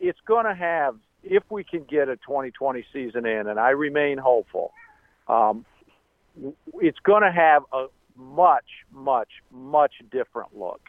[0.00, 4.16] it's going to have if we can get a 2020 season in, and I remain
[4.16, 4.72] hopeful.
[5.28, 5.66] Um,
[6.80, 10.80] it's going to have a much, much, much different look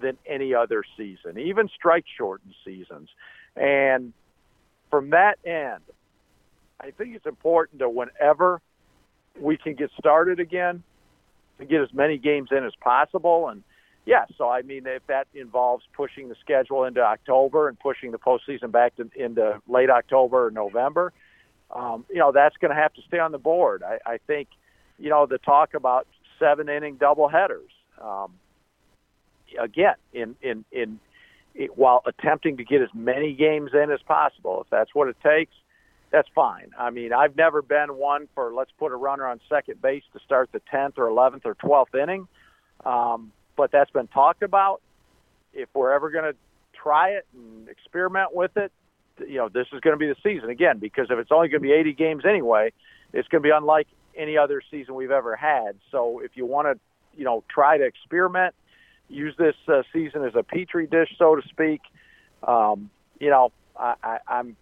[0.00, 3.08] than any other season, even strike shortened seasons.
[3.56, 4.12] And
[4.90, 5.82] from that end,
[6.80, 8.60] I think it's important to whenever
[9.40, 10.82] we can get started again,
[11.58, 13.48] to get as many games in as possible.
[13.48, 13.62] And
[14.04, 18.18] yeah, so I mean, if that involves pushing the schedule into October and pushing the
[18.18, 21.12] postseason back to, into late October or November,
[21.74, 23.82] um, you know, that's going to have to stay on the board.
[23.82, 24.48] I, I think,
[24.98, 26.06] you know, the talk about
[26.38, 27.70] seven inning double headers.
[28.00, 28.32] Um,
[29.60, 31.00] again in in in
[31.54, 34.62] it, while attempting to get as many games in as possible.
[34.62, 35.54] If that's what it takes,
[36.10, 36.70] that's fine.
[36.78, 40.20] I mean, I've never been one for let's put a runner on second base to
[40.20, 42.28] start the 10th or 11th or 12th inning,
[42.84, 44.80] um, but that's been talked about.
[45.52, 46.36] If we're ever going to
[46.74, 48.70] try it and experiment with it,
[49.26, 51.62] you know, this is going to be the season again because if it's only going
[51.62, 52.72] to be 80 games anyway,
[53.12, 55.76] it's going to be unlike any other season we've ever had.
[55.90, 56.78] So if you want to,
[57.18, 58.54] you know, try to experiment
[59.08, 61.80] use this uh, season as a petri dish, so to speak.
[62.46, 64.56] Um, you know, I, I, I'm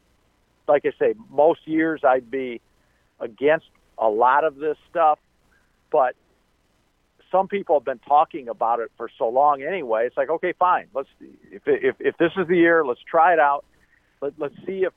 [0.68, 2.60] like I say, most years I'd be
[3.20, 3.66] against
[3.98, 5.18] a lot of this stuff,
[5.90, 6.14] but
[7.30, 10.06] some people have been talking about it for so long anyway.
[10.06, 10.86] It's like, okay, fine.
[10.94, 13.64] Let's if if if this is the year, let's try it out.
[14.20, 14.92] Let, let's see if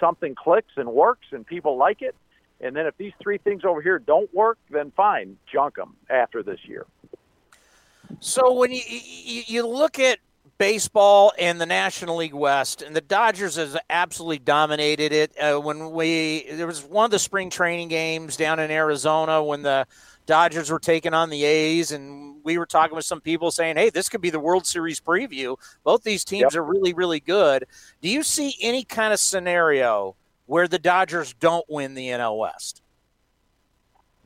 [0.00, 2.14] something clicks and works and people like it.
[2.60, 6.42] And then if these three things over here don't work, then fine, junk them after
[6.42, 6.86] this year.
[8.20, 10.18] So when you, you, you look at
[10.58, 15.36] baseball and the National League West, and the Dodgers has absolutely dominated it.
[15.38, 19.62] Uh, when we there was one of the spring training games down in Arizona when
[19.62, 19.86] the
[20.26, 23.90] Dodgers were taking on the A's, and we were talking with some people saying, "Hey,
[23.90, 26.56] this could be the World Series preview." Both these teams yep.
[26.56, 27.66] are really, really good.
[28.00, 32.82] Do you see any kind of scenario where the Dodgers don't win the NL West?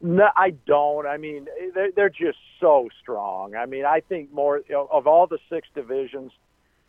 [0.01, 1.07] No, I don't.
[1.07, 3.57] I mean, they're, they're just so strong.
[3.57, 6.31] I mean, I think more you know, of all the six divisions,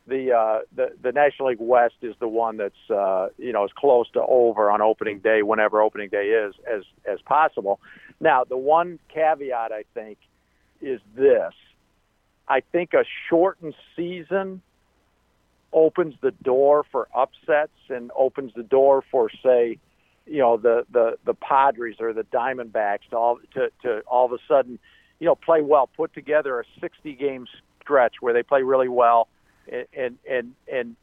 [0.07, 3.71] the uh, the the National League West is the one that's uh, you know as
[3.75, 7.79] close to over on opening day, whenever opening day is, as as possible.
[8.19, 10.17] Now, the one caveat I think
[10.81, 11.53] is this:
[12.47, 14.61] I think a shortened season
[15.73, 19.77] opens the door for upsets and opens the door for say
[20.29, 24.31] you know the the the Padres or the Diamondbacks to all to to all of
[24.31, 24.79] a sudden
[25.19, 27.47] you know play well, put together a 60 game
[27.81, 29.27] stretch where they play really well,
[29.71, 30.95] and and and, and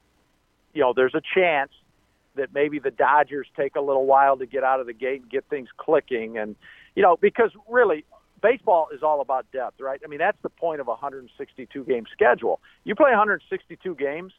[0.73, 1.71] you know there's a chance
[2.37, 5.31] that maybe the Dodgers take a little while to get out of the gate and
[5.31, 6.57] get things clicking, and
[6.95, 8.05] you know because really
[8.43, 10.01] baseball is all about depth, right?
[10.05, 12.61] I mean that's the point of a 162 game schedule.
[12.85, 14.33] You play 162 games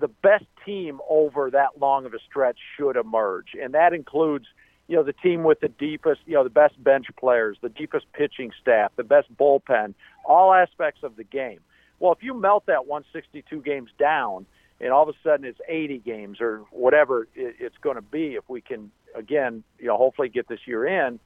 [0.00, 4.46] the best team over that long of a stretch should emerge, and that includes
[4.88, 8.06] you know the team with the deepest, you know, the best bench players, the deepest
[8.12, 11.60] pitching staff, the best bullpen, all aspects of the game.
[11.98, 14.46] Well, if you melt that 162 games down,
[14.80, 18.48] and all of a sudden it's 80 games or whatever it's going to be, if
[18.48, 21.18] we can again, you know, hopefully get this year in,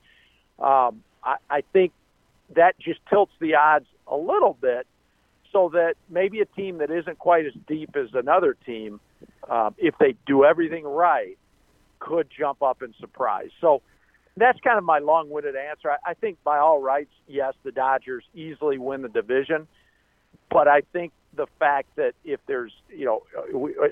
[0.61, 1.93] um, I, I think
[2.55, 4.87] that just tilts the odds a little bit
[5.53, 9.01] so that maybe a team that isn't quite as deep as another team,
[9.49, 11.37] um, if they do everything right,
[11.99, 13.51] could jump up and surprise.
[13.61, 13.83] So
[14.37, 15.91] that's kind of my long-winded answer.
[15.91, 19.67] I, I think by all rights, yes, the Dodgers easily win the division,
[20.51, 23.23] but I think the fact that if there's, you know,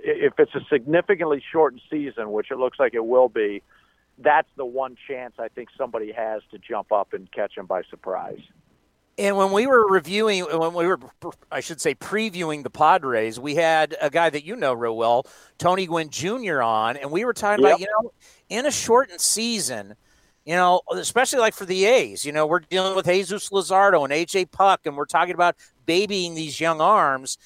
[0.02, 3.62] if it's a significantly shortened season, which it looks like it will be,
[4.18, 7.82] that's the one chance I think somebody has to jump up and catch them by
[7.90, 8.40] surprise.
[9.18, 10.98] And when we were reviewing, uh, when we were,
[11.50, 15.26] I should say, previewing the Padres, we had a guy that you know real well,
[15.59, 16.62] Tony Gwynn Jr.
[16.62, 17.72] on, and we were talking yep.
[17.72, 18.12] about, you know,
[18.48, 19.96] in a shortened season,
[20.44, 24.12] you know, especially like for the A's, you know, we're dealing with Jesus Luzardo and
[24.12, 27.38] AJ Puk, and we're talking about babying these young arms,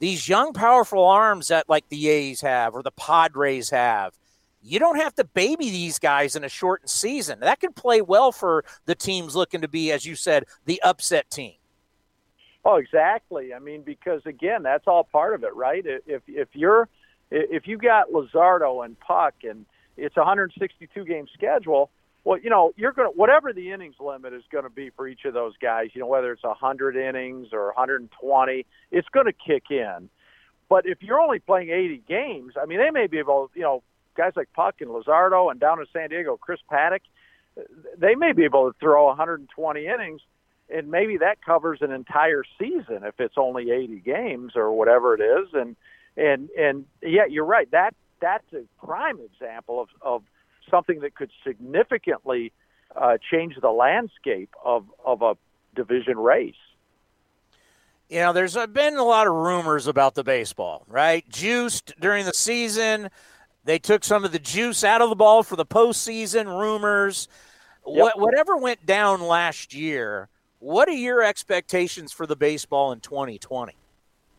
[0.00, 4.14] these young, powerful arms that like the A's have or the Padres have
[4.62, 7.40] you don't have to baby these guys in a shortened season.
[7.40, 11.30] That can play well for the teams looking to be, as you said, the upset
[11.30, 11.54] team.
[12.64, 13.54] Oh, exactly.
[13.54, 15.84] I mean, because again, that's all part of it, right?
[15.86, 16.88] If if you're
[17.30, 19.64] if you got Luzardo and Puk and
[19.96, 21.90] it's a 162 game schedule,
[22.24, 25.08] well, you know, you're going to whatever the innings limit is going to be for
[25.08, 29.32] each of those guys, you know, whether it's 100 innings or 120, it's going to
[29.32, 30.10] kick in.
[30.68, 33.82] But if you're only playing 80 games, I mean, they may be able, you know,
[34.20, 37.00] guys like Puk and Luzardo and down in San Diego, Chris Paddack,
[37.96, 40.20] they may be able to throw 120 innings,
[40.68, 45.22] and maybe that covers an entire season if it's only 80 games or whatever it
[45.22, 45.48] is.
[45.54, 45.74] And
[46.16, 47.70] and and yeah, you're right.
[47.70, 50.22] That that's a prime example of of
[50.70, 52.52] something that could significantly
[52.94, 55.36] uh, change the landscape of of a
[55.74, 56.54] division race.
[58.10, 61.26] You know, there's been a lot of rumors about the baseball, right?
[61.28, 63.08] Juiced during the season.
[63.64, 67.28] They took some of the juice out of the ball for the postseason rumors.
[67.86, 67.96] Yep.
[67.96, 73.74] What, whatever went down last year, what are your expectations for the baseball in 2020?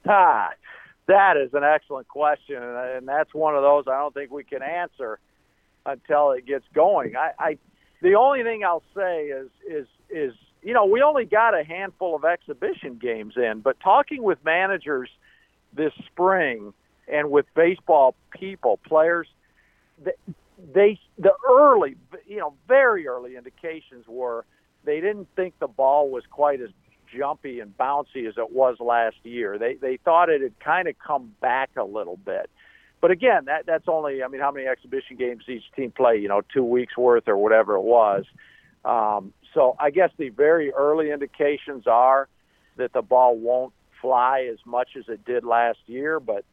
[0.08, 0.50] Ah,
[1.08, 4.64] that is an excellent question, and that's one of those I don't think we can
[4.64, 5.20] answer
[5.86, 7.16] until it gets going.
[7.16, 7.58] I, I
[8.02, 12.16] the only thing I'll say is is is you know we only got a handful
[12.16, 15.10] of exhibition games in, but talking with managers
[15.74, 16.74] this spring
[17.08, 19.28] and with baseball people, players,
[20.04, 20.14] they,
[20.74, 21.96] they the early,
[22.28, 24.46] you know, very early indications were
[24.84, 26.70] they didn't think the ball was quite as
[27.16, 29.58] jumpy and bouncy as it was last year.
[29.58, 32.50] They they thought it had kind of come back a little bit.
[33.02, 36.28] But again, that that's only I mean how many exhibition games each team play, you
[36.28, 38.26] know, 2 weeks worth or whatever it was.
[38.86, 42.28] Um, so I guess the very early indications are
[42.78, 46.46] that the ball won't fly as much as it did last year, but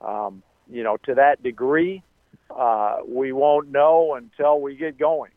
[0.00, 2.02] um, you know, to that degree,
[2.50, 5.30] uh, we won't know until we get going.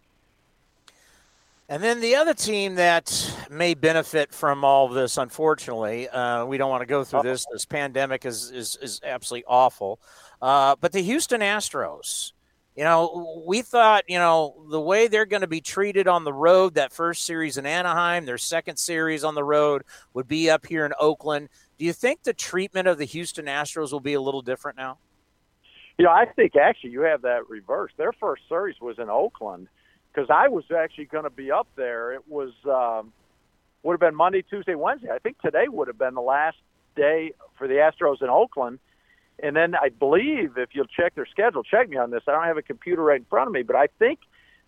[1.69, 6.57] And then the other team that may benefit from all of this, unfortunately, uh, we
[6.57, 7.45] don't want to go through this.
[7.51, 9.99] This pandemic is is, is absolutely awful.
[10.41, 12.33] Uh, but the Houston Astros,
[12.75, 16.33] you know, we thought, you know, the way they're going to be treated on the
[16.33, 20.65] road, that first series in Anaheim, their second series on the road would be up
[20.65, 21.49] here in Oakland.
[21.83, 24.99] Do you think the treatment of the Houston Astros will be a little different now?
[25.97, 27.95] You know, I think actually you have that reversed.
[27.97, 29.67] Their first series was in Oakland
[30.07, 32.13] because I was actually going to be up there.
[32.13, 33.11] It was um,
[33.83, 35.09] would have been Monday, Tuesday, Wednesday.
[35.11, 36.55] I think today would have been the last
[36.95, 38.79] day for the Astros in Oakland.
[39.39, 42.23] And then I believe if you'll check their schedule, check me on this.
[42.29, 44.19] I don't have a computer right in front of me, but I think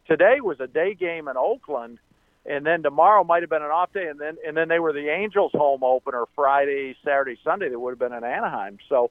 [0.06, 2.00] today was a day game in Oakland
[2.46, 4.94] and then tomorrow might have been an off day, and then and then they were
[4.94, 7.70] the Angels' home opener Friday, Saturday, Sunday.
[7.70, 8.78] They would have been in Anaheim.
[8.88, 9.10] So,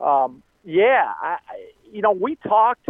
[0.00, 1.38] um, yeah, I,
[1.92, 2.88] you know, we talked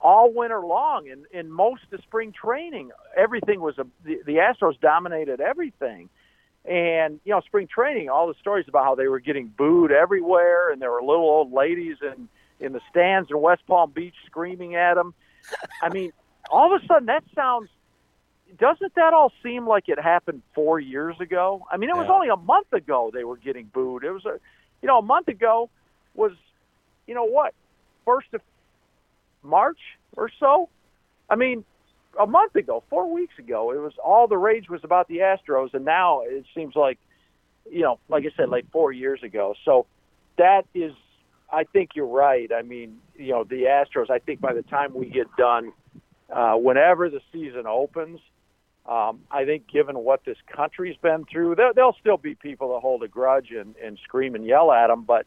[0.00, 4.80] all winter long, and in most of spring training, everything was a the, the Astros
[4.80, 6.08] dominated everything.
[6.64, 10.70] And you know, spring training, all the stories about how they were getting booed everywhere,
[10.70, 14.76] and there were little old ladies in in the stands in West Palm Beach screaming
[14.76, 15.14] at them.
[15.82, 16.12] I mean,
[16.50, 17.68] all of a sudden that sounds
[18.58, 21.66] doesn't that all seem like it happened four years ago?
[21.70, 22.14] I mean, it was Yeah.
[22.14, 24.04] only a month ago they were getting booed.
[24.04, 24.40] It was a,
[24.82, 25.70] you know, a month ago
[26.14, 26.32] was,
[27.06, 27.54] you know what,
[28.04, 28.40] first of
[29.42, 29.78] March
[30.16, 30.68] or so.
[31.28, 31.64] I mean,
[32.18, 35.74] a month ago, four weeks ago, it was all the rage was about the Astros,
[35.74, 36.98] and now it seems like,
[37.70, 39.54] you know, like I said, like four years ago.
[39.64, 39.86] So
[40.36, 40.92] that is,
[41.52, 42.50] I think you're right.
[42.52, 44.10] I mean, you know, the Astros.
[44.10, 45.72] I think by the time we get done,
[46.32, 48.20] uh, whenever the season opens,
[48.86, 52.80] um, I think given what this country's been through, there, there'll still be people that
[52.80, 55.26] hold a grudge and, and scream and yell at them, but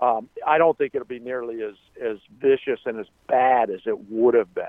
[0.00, 4.10] um, I don't think it'll be nearly as as vicious and as bad as it
[4.10, 4.64] would have been.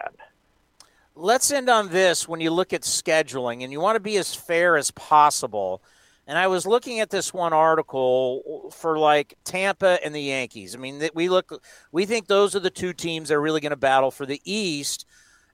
[1.16, 4.36] Let's end on this when you look at scheduling and you want to be as
[4.36, 5.82] fair as possible.
[6.28, 10.76] And I was looking at this one article for like Tampa and the Yankees.
[10.76, 13.72] I mean, we look, we think those are the two teams that are really going
[13.72, 15.06] to battle for the East.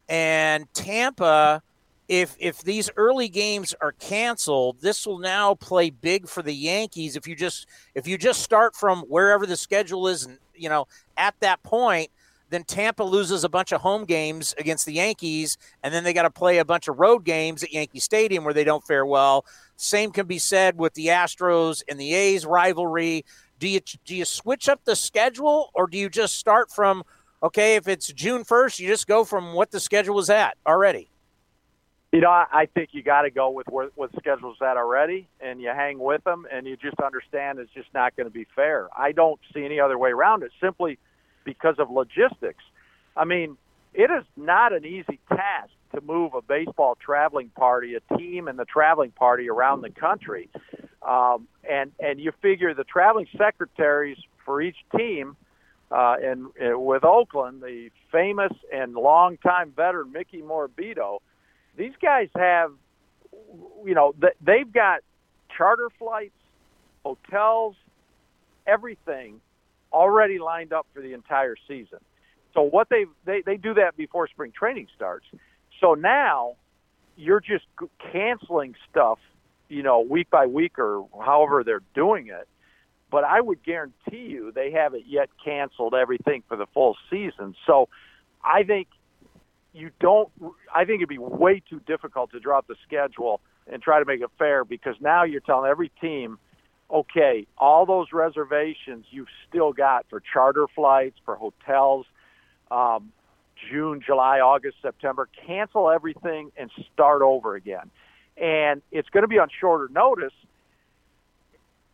[0.09, 1.61] And Tampa,
[2.13, 7.15] if if these early games are canceled, this will now play big for the Yankees.
[7.15, 10.87] If you just if you just start from wherever the schedule is, you know
[11.17, 12.11] at that point,
[12.51, 16.21] then Tampa loses a bunch of home games against the Yankees, and then they got
[16.21, 19.43] to play a bunch of road games at Yankee Stadium where they don't fare well.
[19.75, 23.25] Same can be said with the Astros and the A's rivalry.
[23.57, 27.01] Do you do you switch up the schedule, or do you just start from
[27.41, 27.75] okay?
[27.75, 31.09] If it's June first, you just go from what the schedule was at already.
[32.13, 35.59] You know, I, think you got to go with where what schedule's at already, and
[35.59, 38.87] you hang with them, and you just understand it's just not going to be fair.
[38.95, 40.51] I don't see any other way around it.
[40.61, 40.99] Simply
[41.43, 42.63] because of logistics.
[43.17, 43.57] I mean,
[43.95, 48.59] it is not an easy task to move a baseball traveling party, a team and
[48.59, 50.49] the traveling party around the country.
[51.01, 55.35] Um, and and you figure the traveling secretaries for each team,
[55.89, 61.19] uh, and, and with Oakland, the famous and longtime veteran Mickey Morabito,
[61.77, 62.71] these guys have,
[63.85, 65.01] you know, th- they've got
[65.55, 66.35] charter flights,
[67.03, 67.75] hotels,
[68.65, 69.41] everything
[69.91, 71.99] already lined up for the entire season.
[72.53, 75.25] So what they they they do that before spring training starts.
[75.81, 76.55] So now
[77.15, 77.65] you're just
[78.11, 79.19] canceling stuff,
[79.69, 82.47] you know, week by week or however they're doing it.
[83.11, 87.55] But I would guarantee you they haven't yet canceled everything for the full season.
[87.67, 87.89] So
[88.43, 88.87] I think
[89.73, 90.29] you don't.
[90.73, 94.21] I think it'd be way too difficult to drop the schedule and try to make
[94.21, 96.37] it fair because now you're telling every team
[96.93, 102.05] okay, all those reservations you've still got for charter flights, for hotels,
[102.69, 103.11] um,
[103.69, 107.89] June, July, August, September, cancel everything and start over again.
[108.37, 110.33] And it's going to be on shorter notice.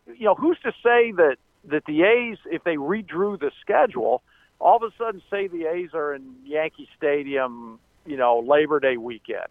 [0.06, 4.22] You know, who's to say that, that the A's, if they redrew the schedule,
[4.60, 8.96] all of a sudden say the A's are in Yankee Stadium, you know, Labor Day
[8.96, 9.48] weekend?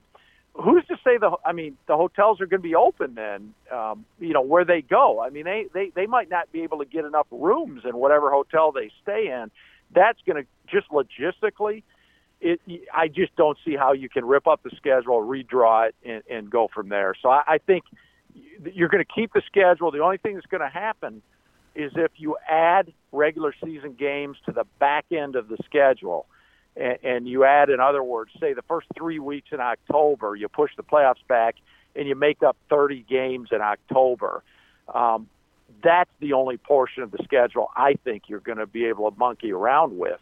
[0.55, 3.53] who's to say the I mean the hotels are going to be open then?
[3.71, 5.21] Um, you know where they go.
[5.21, 8.31] I mean they they they might not be able to get enough rooms in whatever
[8.31, 9.51] hotel they stay in.
[9.93, 11.83] That's going to just logistically.
[12.41, 12.61] It,
[12.93, 16.49] I just don't see how you can rip up the schedule, redraw it, and, and
[16.49, 17.13] go from there.
[17.21, 17.83] So I, I think
[18.73, 19.91] you're going to keep the schedule.
[19.91, 21.21] The only thing that's going to happen
[21.75, 26.25] is if you add regular season games to the back end of the schedule
[26.75, 30.47] and, and you add, in other words, say the first three weeks in October, you
[30.47, 31.55] push the playoffs back
[31.95, 34.43] and you make up 30 games in October.
[34.93, 35.27] Um,
[35.83, 39.17] that's the only portion of the schedule I think you're going to be able to
[39.17, 40.19] monkey around with.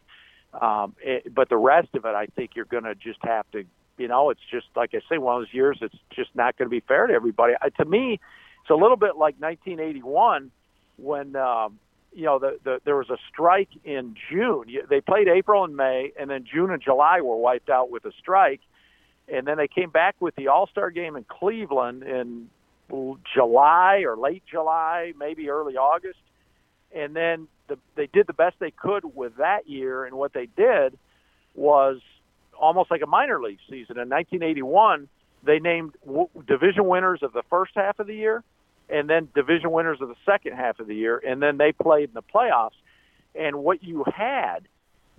[0.53, 3.63] Um, it, but the rest of it, I think you're going to just have to,
[3.97, 5.79] you know, it's just like I say, one of those years.
[5.81, 7.53] It's just not going to be fair to everybody.
[7.61, 8.19] Uh, to me,
[8.61, 10.51] it's a little bit like 1981
[10.97, 11.79] when um,
[12.17, 14.65] you know, the, the, there was a strike in June.
[14.89, 18.11] They played April and May, and then June and July were wiped out with a
[18.19, 18.61] strike.
[19.27, 22.49] And then they came back with the All Star game in Cleveland in
[23.35, 26.17] July or late July, maybe early August.
[26.91, 30.03] And then the, they did the best they could with that year.
[30.03, 30.97] And what they did
[31.53, 31.99] was
[32.59, 33.99] almost like a minor league season.
[33.99, 35.07] In 1981,
[35.43, 38.43] they named w- division winners of the first half of the year
[38.89, 42.09] and then division winners of the second half of the year, and then they played
[42.09, 42.77] in the playoffs.
[43.35, 44.67] And what you had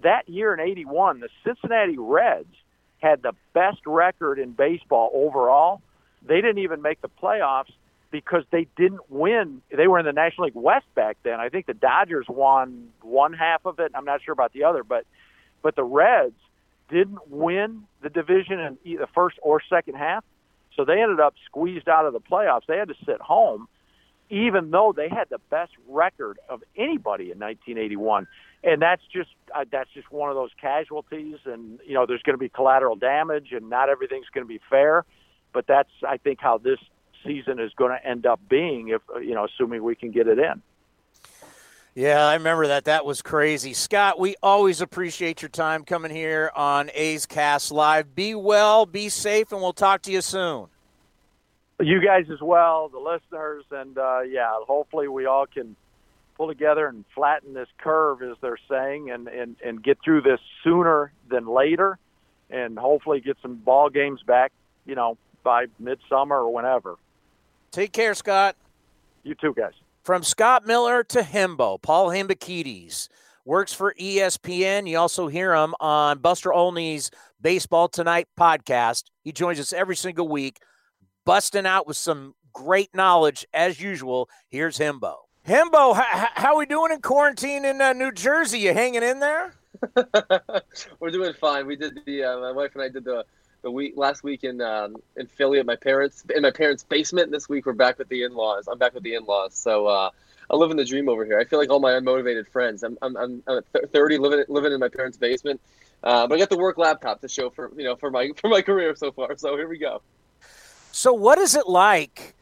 [0.02, 2.54] that year in 81, the Cincinnati Reds
[2.98, 5.80] had the best record in baseball overall.
[6.26, 7.72] They didn't even make the playoffs
[8.10, 9.62] because they didn't win.
[9.70, 11.40] They were in the National League West back then.
[11.40, 13.92] I think the Dodgers won one half of it.
[13.94, 15.04] I'm not sure about the other, but
[15.62, 16.38] but the Reds
[16.88, 20.24] didn't win the division in the first or second half.
[20.78, 22.62] So they ended up squeezed out of the playoffs.
[22.68, 23.66] They had to sit home,
[24.30, 28.28] even though they had the best record of anybody in 1981.
[28.62, 32.34] and that's just uh, that's just one of those casualties, and you know there's going
[32.34, 35.04] to be collateral damage, and not everything's going to be fair,
[35.52, 36.78] but that's I think how this
[37.26, 40.38] season is going to end up being if you know assuming we can get it
[40.38, 40.62] in.
[41.94, 42.84] Yeah, I remember that.
[42.84, 43.74] That was crazy.
[43.74, 48.14] Scott, we always appreciate your time coming here on A's Cast Live.
[48.14, 50.66] Be well, be safe, and we'll talk to you soon.
[51.80, 55.76] You guys as well, the listeners, and uh, yeah, hopefully we all can
[56.36, 60.40] pull together and flatten this curve, as they're saying, and, and, and get through this
[60.62, 61.98] sooner than later,
[62.48, 64.52] and hopefully get some ball games back,
[64.86, 66.96] you know, by midsummer or whenever.
[67.72, 68.56] Take care, Scott.
[69.24, 69.72] You too, guys.
[70.08, 73.08] From Scott Miller to Hembo, Paul Hembekides
[73.44, 74.88] works for ESPN.
[74.88, 77.10] You also hear him on Buster Olney's
[77.42, 79.02] Baseball Tonight podcast.
[79.22, 80.60] He joins us every single week,
[81.26, 84.30] busting out with some great knowledge as usual.
[84.48, 85.16] Here's Hembo.
[85.46, 88.60] Hembo, how, how we doing in quarantine in uh, New Jersey?
[88.60, 89.56] You hanging in there?
[91.00, 91.66] We're doing fine.
[91.66, 93.26] We did the uh, my wife and I did the
[93.62, 97.30] the week last week in um, in Philly at my parents in my parents' basement.
[97.30, 98.68] This week we're back with the in laws.
[98.68, 99.54] I'm back with the in laws.
[99.54, 100.10] So uh,
[100.50, 101.38] I'm living the dream over here.
[101.38, 102.82] I feel like all my unmotivated friends.
[102.82, 105.60] I'm I'm, I'm, I'm 30, living living in my parents' basement.
[106.02, 108.48] Uh, but I got the work laptop to show for you know for my for
[108.48, 109.36] my career so far.
[109.36, 110.02] So here we go.
[110.92, 112.34] So what is it like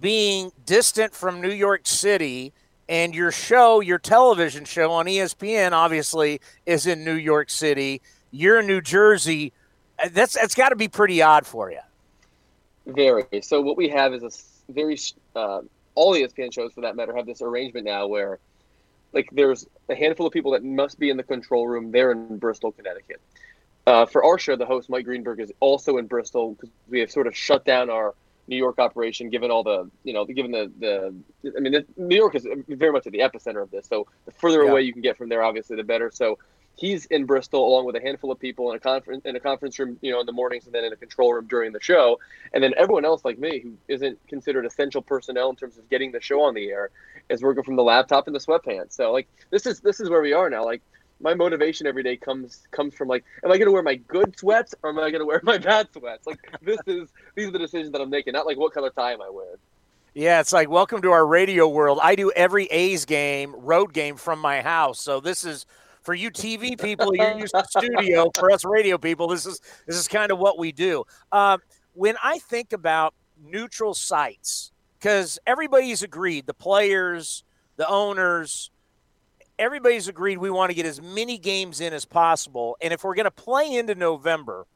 [0.00, 2.52] being distant from New York City?
[2.86, 8.02] And your show, your television show on ESPN, obviously, is in New York City.
[8.30, 9.54] You're in New Jersey
[10.10, 11.80] that's that's got to be pretty odd for you.
[12.86, 13.24] Very.
[13.42, 14.98] So what we have is a very
[15.34, 15.60] uh,
[15.94, 18.38] all ESPN shows, for that matter, have this arrangement now where,
[19.12, 21.90] like, there's a handful of people that must be in the control room.
[21.90, 23.20] They're in Bristol, Connecticut.
[23.86, 27.10] Uh, for our show, the host Mike Greenberg is also in Bristol because we have
[27.10, 28.14] sort of shut down our
[28.48, 31.14] New York operation, given all the you know, given the the.
[31.56, 33.86] I mean, New York is very much at the epicenter of this.
[33.86, 34.70] So the further yeah.
[34.70, 36.10] away you can get from there, obviously, the better.
[36.10, 36.38] So
[36.76, 39.78] he's in Bristol along with a handful of people in a conference in a conference
[39.78, 42.18] room, you know, in the mornings and then in a control room during the show.
[42.52, 46.12] And then everyone else like me who isn't considered essential personnel in terms of getting
[46.12, 46.90] the show on the air
[47.28, 48.92] is working from the laptop and the sweatpants.
[48.92, 50.64] So like this is this is where we are now.
[50.64, 50.82] Like
[51.20, 54.38] my motivation every day comes comes from like am I going to wear my good
[54.38, 56.26] sweats or am I going to wear my bad sweats?
[56.26, 59.12] Like this is these are the decisions that I'm making, not like what color tie
[59.12, 59.58] am I wearing.
[60.12, 61.98] Yeah, it's like welcome to our radio world.
[62.00, 65.00] I do every A's game, road game from my house.
[65.00, 65.66] So this is
[66.04, 68.30] for you TV people, you're used to studio.
[68.34, 71.04] For us radio people, this is this is kind of what we do.
[71.32, 71.60] Um,
[71.94, 77.44] when I think about neutral sites, because everybody's agreed, the players,
[77.76, 78.70] the owners,
[79.58, 82.76] everybody's agreed we want to get as many games in as possible.
[82.82, 84.66] And if we're going to play into November,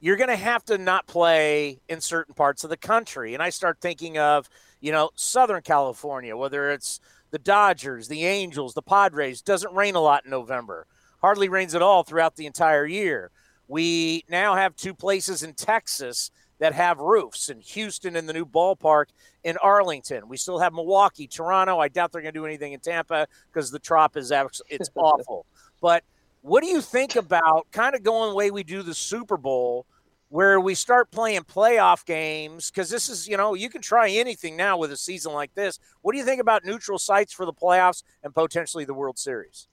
[0.00, 3.34] you're going to have to not play in certain parts of the country.
[3.34, 4.48] And I start thinking of,
[4.80, 7.00] you know, Southern California, whether it's
[7.30, 9.42] the Dodgers, the Angels, the Padres.
[9.42, 10.86] Doesn't rain a lot in November.
[11.20, 13.30] Hardly rains at all throughout the entire year.
[13.66, 18.46] We now have two places in Texas that have roofs in Houston and the new
[18.46, 19.06] ballpark
[19.44, 20.28] in Arlington.
[20.28, 21.78] We still have Milwaukee, Toronto.
[21.78, 24.32] I doubt they're going to do anything in Tampa because the trop is
[24.68, 25.46] it's awful.
[25.80, 26.02] But
[26.42, 29.86] what do you think about kind of going the way we do the Super Bowl–
[30.28, 34.56] where we start playing playoff games because this is you know you can try anything
[34.56, 35.78] now with a season like this.
[36.02, 39.68] What do you think about neutral sites for the playoffs and potentially the world series?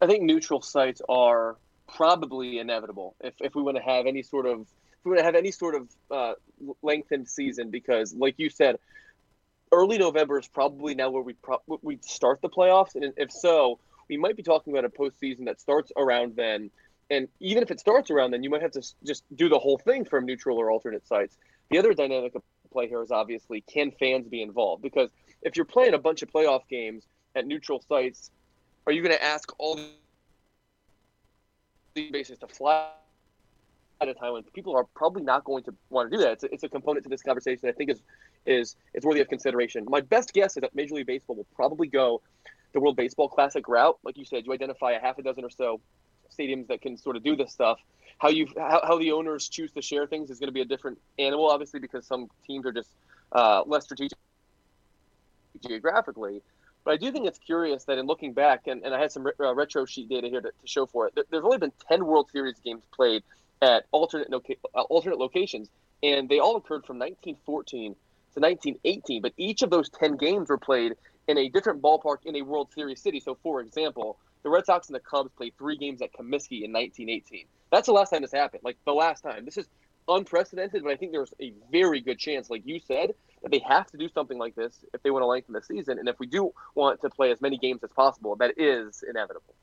[0.00, 1.56] I think neutral sites are
[1.86, 5.24] probably inevitable if, if we want to have any sort of if we want to
[5.24, 6.32] have any sort of uh,
[6.82, 8.78] lengthened season because like you said
[9.70, 12.94] early november is probably now where we pro- we start the playoffs.
[12.94, 16.70] And if so we might be talking about a postseason that starts around then
[17.10, 19.78] and even if it starts around then, you might have to just do the whole
[19.78, 21.36] thing from neutral or alternate sites.
[21.70, 22.42] The other dynamic of
[22.74, 24.82] play here is obviously can fans be involved?
[24.82, 25.08] Because
[25.40, 28.30] if you're playing a bunch of playoff games at neutral sites,
[28.86, 29.80] are you going to ask all
[31.94, 32.88] the bases to fly
[34.00, 36.32] at a time when people are probably not going to want to do that?
[36.32, 38.02] It's a, it's a component to this conversation I think is
[38.44, 39.86] is is worthy of consideration.
[39.88, 42.20] My best guess is that Major League Baseball will probably go
[42.72, 43.98] the World Baseball Classic route.
[44.04, 45.80] Like you said, you identify a half a dozen or so
[46.30, 47.78] stadiums that can sort of do this stuff.
[48.18, 50.64] How you how, how the owners choose to share things is going to be a
[50.64, 52.90] different animal, obviously, because some teams are just
[53.32, 54.16] uh, less strategic
[55.66, 56.42] geographically.
[56.84, 59.26] But I do think it's curious that in looking back, and, and I had some
[59.26, 61.14] uh, Retrosheet data here to, to show for it.
[61.14, 63.22] There, there's only been 10 World Series games played
[63.62, 65.70] at alternate loca- uh, alternate locations,
[66.02, 67.94] and they all occurred from 1914
[68.34, 69.22] to 1918.
[69.22, 70.94] But each of those 10 games were played
[71.26, 73.18] in a different ballpark in a World Series city.
[73.20, 76.72] So, for example, the Red Sox and the Cubs played three games at Comiskey in
[76.72, 77.46] 1918.
[77.72, 78.62] That's the last time this happened.
[78.62, 79.44] Like the last time.
[79.44, 79.66] This is
[80.06, 83.90] unprecedented, but I think there's a very good chance, like you said, that they have
[83.90, 86.26] to do something like this if they want to lengthen the season, and if we
[86.26, 89.54] do want to play as many games as possible, that is inevitable.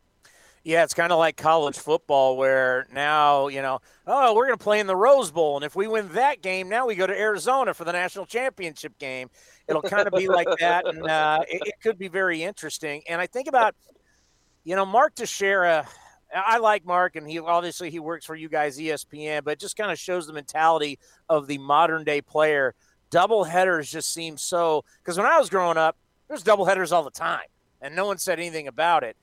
[0.64, 4.64] Yeah, it's kind of like college football where now, you know, oh, we're going to
[4.64, 5.56] play in the Rose Bowl.
[5.56, 8.96] And if we win that game, now we go to Arizona for the national championship
[9.00, 9.32] game.
[9.68, 10.86] It'll kind of be like that.
[10.86, 13.02] And uh, it, it, could be very interesting.
[13.10, 13.74] And I think about,
[14.64, 15.88] you know, Mark Teixeira.
[16.34, 19.92] I like Mark, and he obviously he works for you guys, ESPN, but just kind
[19.92, 20.98] of shows the mentality
[21.28, 22.74] of the modern day player.
[23.10, 25.98] Double headers just seem so because when I was growing up,
[26.30, 27.48] there's double headers all the time,
[27.82, 29.18] and no one said anything about it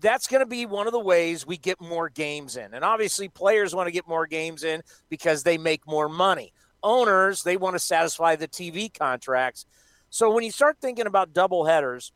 [0.00, 2.74] that's going to be one of the ways we get more games in.
[2.74, 6.52] And obviously, players want to get more games in because they make more money.
[6.82, 9.66] Owners, they want to satisfy the TV contracts.
[10.10, 12.12] So when you start thinking about double headers,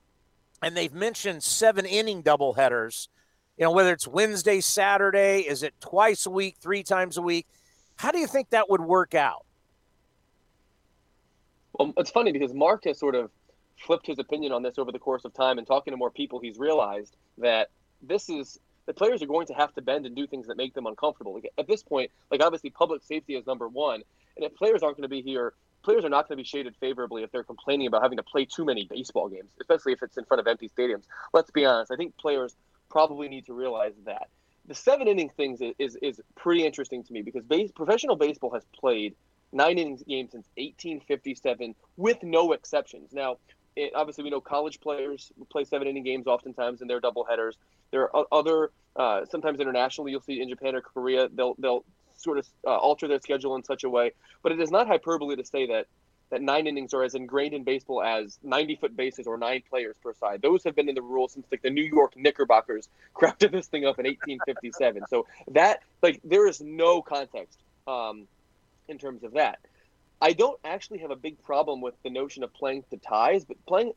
[0.62, 3.08] and they've mentioned seven inning double headers,
[3.56, 7.46] you know, whether it's Wednesday, Saturday, is it twice a week, three times a week?
[7.96, 9.44] How do you think that would work out?
[11.72, 13.30] Well, it's funny because Mark has sort of
[13.78, 16.40] flipped his opinion on this over the course of time and talking to more people,
[16.40, 17.70] he's realized that
[18.02, 20.74] this is the players are going to have to bend and do things that make
[20.74, 21.34] them uncomfortable.
[21.34, 24.02] Like at this point, like obviously public safety is number one,
[24.36, 25.52] and if players aren't going to be here,
[25.88, 28.44] players are not going to be shaded favorably if they're complaining about having to play
[28.44, 31.04] too many baseball games, especially if it's in front of empty stadiums.
[31.32, 31.90] Let's be honest.
[31.90, 32.54] I think players
[32.90, 34.28] probably need to realize that.
[34.66, 38.50] The seven inning things is, is, is pretty interesting to me because base, professional baseball
[38.52, 39.14] has played
[39.50, 43.14] nine innings games since 1857 with no exceptions.
[43.14, 43.38] Now,
[43.74, 47.56] it, obviously we know college players play seven inning games oftentimes in their double headers.
[47.92, 51.84] There are other uh, sometimes internationally you'll see in Japan or Korea they'll they'll
[52.18, 54.12] sort of uh, alter their schedule in such a way.
[54.42, 55.86] But it is not hyperbole to say that
[56.30, 59.96] that nine innings are as ingrained in baseball as 90 foot bases or nine players
[60.02, 60.42] per side.
[60.42, 63.86] Those have been in the rules since like the New York Knickerbockers crafted this thing
[63.86, 65.04] up in 1857.
[65.08, 68.26] so that like there is no context um,
[68.88, 69.58] in terms of that.
[70.20, 73.56] I don't actually have a big problem with the notion of playing to ties, but
[73.66, 73.92] playing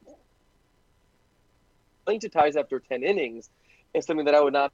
[2.06, 3.50] playing to ties after 10 innings
[3.94, 4.72] is something that I would not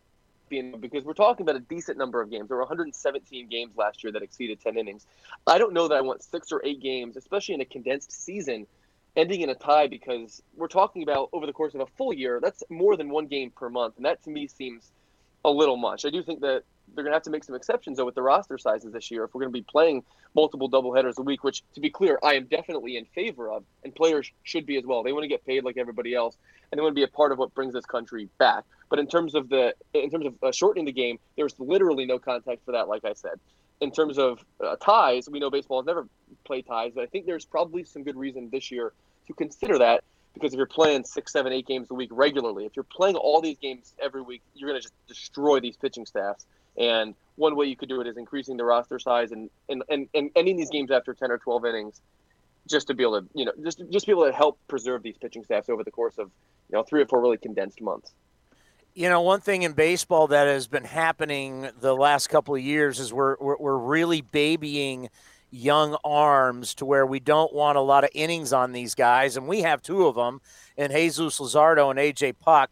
[0.50, 2.48] be in because we're talking about a decent number of games.
[2.48, 5.06] There were 117 games last year that exceeded 10 innings.
[5.46, 8.68] I don't know that I want six or eight games, especially in a condensed season,
[9.16, 12.40] ending in a tie because we're talking about over the course of a full year,
[12.42, 13.96] that's more than one game per month.
[13.98, 14.92] And that to me seems
[15.44, 16.06] a little much.
[16.06, 16.64] I do think that
[16.94, 19.24] they're going to have to make some exceptions though with the roster sizes this year
[19.24, 20.04] if we're going to be playing
[20.36, 21.44] multiple doubleheaders a week.
[21.44, 24.86] Which, to be clear, I am definitely in favor of, and players should be as
[24.86, 25.04] well.
[25.04, 26.38] They want to get paid like everybody else,
[26.72, 28.64] and they want to be a part of what brings this country back.
[28.90, 32.20] But in terms of the in terms of uh, shortening the game, there's literally no
[32.20, 32.88] context for that.
[32.88, 33.40] Like I said,
[33.82, 36.08] in terms of uh, ties, we know baseball has never
[36.46, 38.94] played ties, but I think there's probably some good reason this year
[39.28, 42.76] to consider that because if you're playing six, seven, eight games a week regularly, if
[42.76, 46.46] you're playing all these games every week, you're going to just destroy these pitching staffs.
[46.78, 50.08] And one way you could do it is increasing the roster size and, and, and,
[50.14, 52.02] and ending these games after 10 or 12 innings
[52.68, 55.18] just to be able to, you know, just, just be able to help preserve these
[55.18, 56.30] pitching staffs over the course of,
[56.70, 58.12] you know, three or four really condensed months.
[58.94, 63.00] You know, one thing in baseball that has been happening the last couple of years
[63.00, 65.10] is we're, we're, we're really babying
[65.52, 69.38] young arms to where we don't want a lot of innings on these guys.
[69.38, 70.42] And we have two of them
[70.76, 72.72] in Jesus Luzardo and AJ Puk.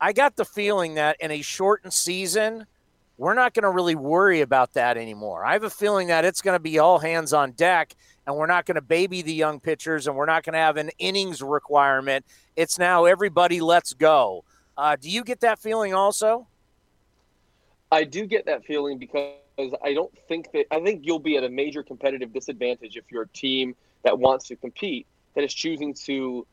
[0.00, 2.66] I got the feeling that in a shortened season,
[3.22, 5.44] we're not going to really worry about that anymore.
[5.44, 7.94] I have a feeling that it's going to be all hands on deck
[8.26, 10.76] and we're not going to baby the young pitchers and we're not going to have
[10.76, 12.26] an innings requirement.
[12.56, 14.42] It's now everybody let's go.
[14.76, 16.48] Uh, do you get that feeling also?
[17.92, 19.36] I do get that feeling because
[19.84, 23.22] I don't think that I think you'll be at a major competitive disadvantage if you're
[23.22, 25.06] a team that wants to compete
[25.36, 26.44] that is choosing to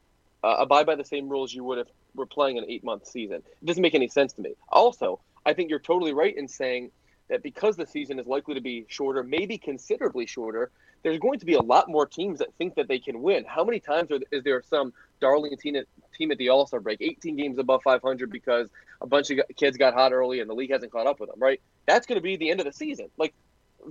[0.44, 3.38] uh, abide by the same rules you would if we're playing an eight month season.
[3.38, 4.54] It doesn't make any sense to me.
[4.72, 6.92] Also, I think you're totally right in saying
[7.30, 10.72] that because the season is likely to be shorter, maybe considerably shorter,
[11.04, 13.46] there's going to be a lot more teams that think that they can win.
[13.46, 15.86] How many times are, is there some darling team at,
[16.18, 18.70] team at the All Star break, 18 games above 500 because
[19.02, 21.40] a bunch of kids got hot early and the league hasn't caught up with them,
[21.40, 21.62] right?
[21.86, 23.10] That's going to be the end of the season.
[23.18, 23.34] Like,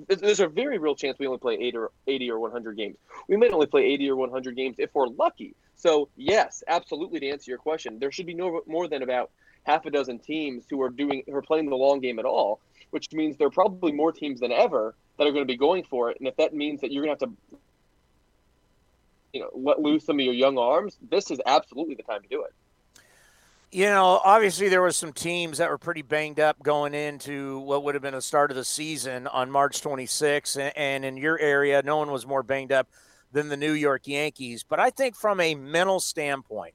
[0.09, 2.96] there's a very real chance we only play 80 or 80 or 100 games.
[3.26, 5.55] We may only play 80 or 100 games if we're lucky.
[5.76, 9.30] So, yes, absolutely to answer your question, there should be no more than about
[9.68, 12.60] half a dozen teams who are doing who are playing the long game at all,
[12.90, 15.84] which means there are probably more teams than ever that are going to be going
[15.84, 16.18] for it.
[16.18, 17.58] And if that means that you're going to have to,
[19.34, 22.28] you know, let loose some of your young arms, this is absolutely the time to
[22.28, 22.54] do it.
[23.70, 27.84] You know, obviously there was some teams that were pretty banged up going into what
[27.84, 31.82] would have been the start of the season on March 26th, and in your area,
[31.84, 32.88] no one was more banged up
[33.30, 34.64] than the New York Yankees.
[34.66, 36.72] But I think from a mental standpoint,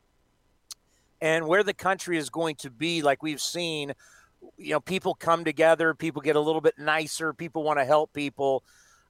[1.24, 3.94] and where the country is going to be, like we've seen,
[4.58, 8.12] you know, people come together, people get a little bit nicer, people want to help
[8.12, 8.62] people.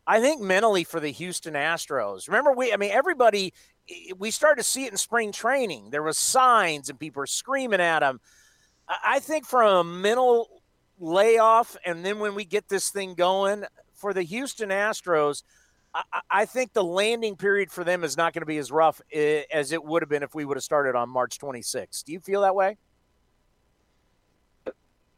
[0.05, 2.27] I think mentally for the Houston Astros.
[2.27, 3.51] Remember, we, I mean, everybody,
[4.15, 5.89] we started to see it in spring training.
[5.89, 8.21] There was signs and people were screaming at them.
[8.87, 10.61] I think from a mental
[10.99, 13.63] layoff, and then when we get this thing going
[13.95, 15.41] for the Houston Astros,
[16.29, 19.43] I, think the landing period for them is not going to be as rough eh,
[19.51, 22.03] as it would have been if we would have started on March 26th.
[22.03, 22.77] Do you feel that way?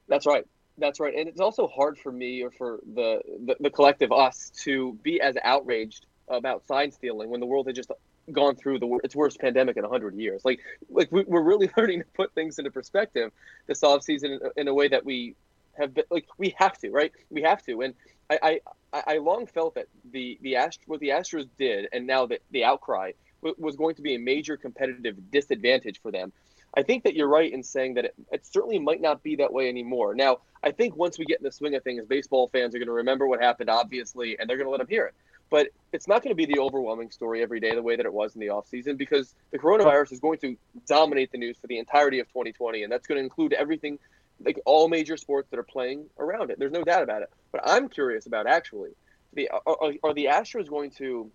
[0.07, 0.45] That's right.
[0.78, 1.15] That's right.
[1.15, 5.21] And it's also hard for me or for the, the, the collective us to be
[5.21, 7.91] as outraged about sign stealing when the world had just
[8.32, 10.43] gone through the its worst pandemic in 100 years.
[10.43, 10.59] Like
[10.89, 13.32] like we, are really learning to put things into perspective
[13.67, 15.36] this offseason in a way that we
[15.78, 17.11] have been like we have to, right?
[17.30, 17.82] We have to.
[17.82, 17.93] And
[18.30, 18.61] I
[18.93, 22.41] I, I long felt that the the Ast- what the Astros did and now that
[22.51, 23.11] the outcry
[23.41, 26.34] was going to be a major competitive disadvantage for them.
[26.78, 29.53] I think that you're right in saying that it, it, certainly might not be that
[29.53, 30.13] way anymore.
[30.13, 32.88] Now, I think once we get in the swing of things, baseball fans are going
[32.88, 35.13] to remember what happened, obviously, and they're going to let them hear it.
[35.49, 38.11] But it's not going to be the overwhelming story every day the way that it
[38.11, 40.57] was in the offseason because the coronavirus is going to
[40.88, 42.84] dominate the news for the entirety of 2020.
[42.84, 43.99] And that's going to include everything,
[44.44, 46.60] like all major sports that are playing around it.
[46.60, 47.30] There's no doubt about it.
[47.52, 48.92] But I'm curious about actually,
[49.34, 51.32] the, are, are the Astros going to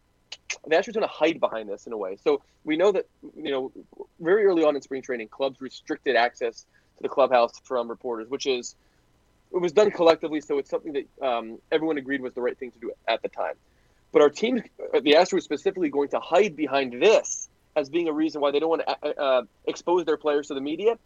[0.66, 2.16] the Astros going to hide behind this in a way.
[2.22, 3.72] So we know that you know
[4.20, 6.62] very early on in spring training, clubs restricted access
[6.96, 8.74] to the clubhouse from reporters, which is
[9.52, 12.70] it was done collectively, so it's something that um, everyone agreed was the right thing
[12.70, 13.54] to do at the time.
[14.12, 18.40] But our team, the Astros, specifically going to hide behind this as being a reason
[18.40, 20.98] why they don't want to uh, uh, expose their players to the media.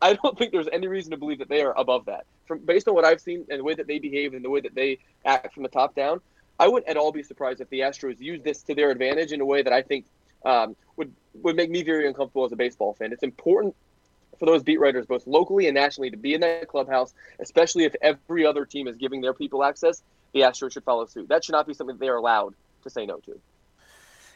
[0.00, 2.26] I don't think there's any reason to believe that they are above that.
[2.46, 4.60] From based on what I've seen and the way that they behave and the way
[4.60, 6.20] that they act from the top down,
[6.58, 9.40] I wouldn't at all be surprised if the Astros use this to their advantage in
[9.40, 10.06] a way that I think
[10.44, 11.12] um, would
[11.42, 13.12] would make me very uncomfortable as a baseball fan.
[13.12, 13.74] It's important
[14.38, 17.94] for those beat writers, both locally and nationally, to be in that clubhouse, especially if
[18.02, 20.02] every other team is giving their people access
[20.36, 21.28] the Astros should follow suit.
[21.28, 23.40] That should not be something they're allowed to say no to.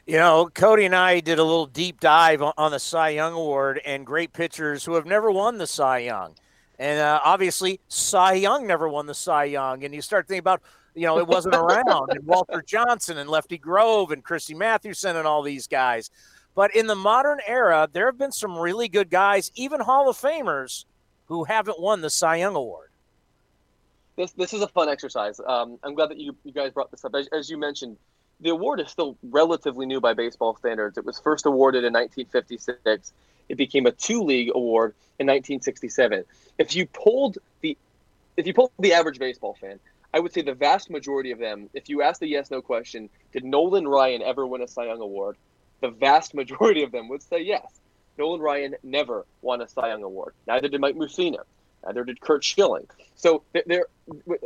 [0.07, 3.81] You know, Cody and I did a little deep dive on the Cy Young Award
[3.85, 6.35] and great pitchers who have never won the Cy Young.
[6.79, 9.85] And uh, obviously, Cy Young never won the Cy Young.
[9.85, 10.63] And you start thinking about,
[10.95, 12.11] you know, it wasn't around.
[12.11, 16.11] and Walter Johnson and Lefty Grove and Christy Mathewson and all these guys.
[16.55, 20.17] But in the modern era, there have been some really good guys, even Hall of
[20.17, 20.87] Famers,
[21.27, 22.91] who haven't won the Cy Young Award
[24.21, 25.41] this this is a fun exercise.
[25.47, 27.15] Um, I'm glad that you, you guys brought this up.
[27.15, 27.97] As, as, you mentioned,
[28.41, 30.97] the award is still relatively new by baseball standards.
[30.99, 33.13] It was first awarded in 1956.
[33.49, 36.25] It became a two league award in 1967.
[36.59, 37.77] If you pulled the
[38.37, 39.79] if you pulled the average baseball fan,
[40.15, 43.11] I would say the vast majority of them, if you ask the yes no question,
[43.33, 45.37] did Nolan Ryan ever win a Cy Young award?
[45.81, 47.81] The vast majority of them would say yes.
[48.19, 50.35] Nolan Ryan never won a Cy Young award.
[50.47, 51.41] Neither did Mike Mussina.
[51.85, 52.87] Neither did Curt Schilling.
[53.15, 53.87] So there,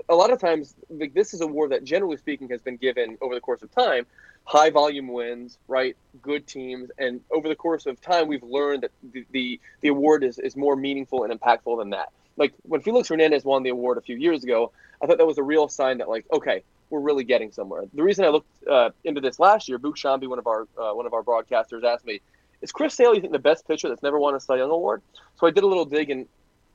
[0.09, 3.18] a lot of times, like, this is a war that, generally speaking, has been given
[3.20, 4.07] over the course of time.
[4.45, 5.97] High volume wins, right?
[6.20, 10.22] Good teams, and over the course of time, we've learned that the the, the award
[10.22, 12.11] is, is more meaningful and impactful than that.
[12.37, 15.39] Like when Felix Hernandez won the award a few years ago, I thought that was
[15.39, 17.85] a real sign that, like, okay, we're really getting somewhere.
[17.95, 20.93] The reason I looked uh, into this last year, Boog Sciambi, one of our uh,
[20.93, 22.20] one of our broadcasters, asked me,
[22.61, 25.01] "Is Chris Sale, you think, the best pitcher that's never won a Cy Young award?"
[25.37, 26.26] So I did a little dig, and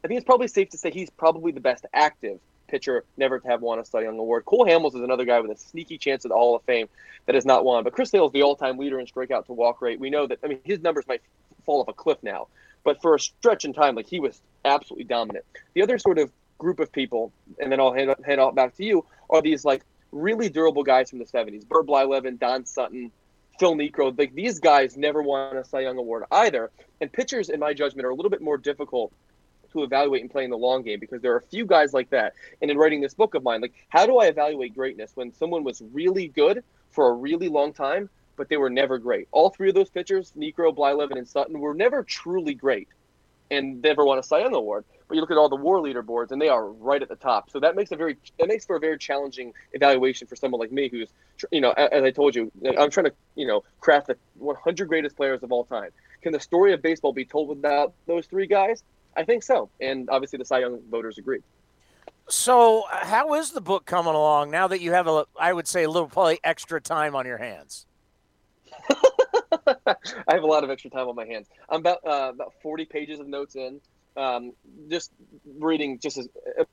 [0.03, 2.39] I think it's probably safe to say he's probably the best active
[2.69, 4.45] pitcher never to have won a Cy Young award.
[4.45, 6.87] Cole Hamels is another guy with a sneaky chance at the Hall of Fame
[7.25, 7.83] that has not won.
[7.83, 9.99] But Chris Sale is the all-time leader in strikeout to walk rate.
[9.99, 10.39] We know that.
[10.43, 11.21] I mean, his numbers might
[11.65, 12.47] fall off a cliff now,
[12.83, 15.45] but for a stretch in time, like he was absolutely dominant.
[15.73, 18.85] The other sort of group of people, and then I'll hand, hand it back to
[18.85, 23.11] you, are these like really durable guys from the '70s: Bert Blyleven, Don Sutton.
[23.59, 26.71] Phil Niekro, like these guys never won a Cy Young award either.
[27.01, 29.11] And pitchers, in my judgment, are a little bit more difficult
[29.71, 32.09] to evaluate and play in the long game because there are a few guys like
[32.09, 32.33] that.
[32.61, 35.63] And in writing this book of mine, like how do I evaluate greatness when someone
[35.63, 39.27] was really good for a really long time, but they were never great?
[39.31, 42.87] All three of those pitchers, Niekro, Blyleven, and Sutton, were never truly great
[43.51, 44.85] and never won a Cy Young award.
[45.07, 47.49] But you look at all the WAR leaderboards, and they are right at the top.
[47.49, 50.71] So that makes a very that makes for a very challenging evaluation for someone like
[50.71, 51.09] me, who's
[51.51, 55.15] you know, as I told you, I'm trying to you know craft the 100 greatest
[55.15, 55.89] players of all time.
[56.21, 58.83] Can the story of baseball be told without those three guys?
[59.15, 61.41] I think so, and obviously the Cy Young voters agree.
[62.29, 65.83] So, how is the book coming along now that you have a, I would say,
[65.83, 67.87] a little probably extra time on your hands?
[69.67, 69.95] I
[70.27, 71.47] have a lot of extra time on my hands.
[71.69, 73.81] I'm about uh, about 40 pages of notes in,
[74.15, 74.53] um,
[74.89, 75.11] just
[75.57, 76.29] reading, just as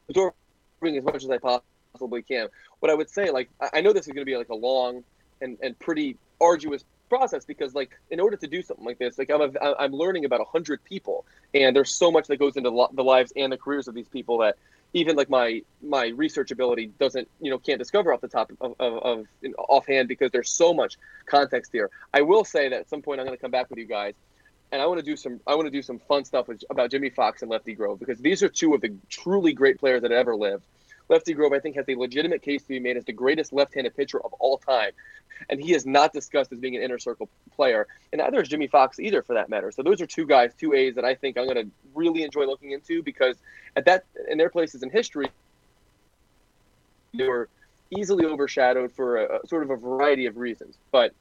[0.08, 2.48] absorbing as much as I possibly can.
[2.80, 5.04] What I would say, like, I know this is going to be like a long
[5.40, 9.30] and, and pretty arduous process because like in order to do something like this like
[9.30, 13.04] i'm a, i'm learning about 100 people and there's so much that goes into the
[13.04, 14.56] lives and the careers of these people that
[14.92, 18.74] even like my my research ability doesn't you know can't discover off the top of,
[18.80, 19.26] of, of
[19.58, 20.96] offhand because there's so much
[21.26, 21.90] context here.
[22.14, 24.14] I will say that at some point i'm going to come back with you guys
[24.72, 26.90] and i want to do some i want to do some fun stuff with, about
[26.90, 30.12] Jimmie Foxx and lefty grove because these are two of the truly great players that
[30.12, 30.64] ever lived
[31.08, 33.96] Lefty Grove, I think, has a legitimate case to be made as the greatest left-handed
[33.96, 34.90] pitcher of all time,
[35.48, 38.66] and he is not discussed as being an inner circle player, and neither is Jimmie
[38.66, 39.70] Foxx either, for that matter.
[39.70, 42.46] So those are two guys, two A's that I think I'm going to really enjoy
[42.46, 43.36] looking into because
[43.76, 45.28] at that in their places in history,
[47.14, 47.48] they were
[47.96, 51.12] easily overshadowed for a, sort of a variety of reasons, but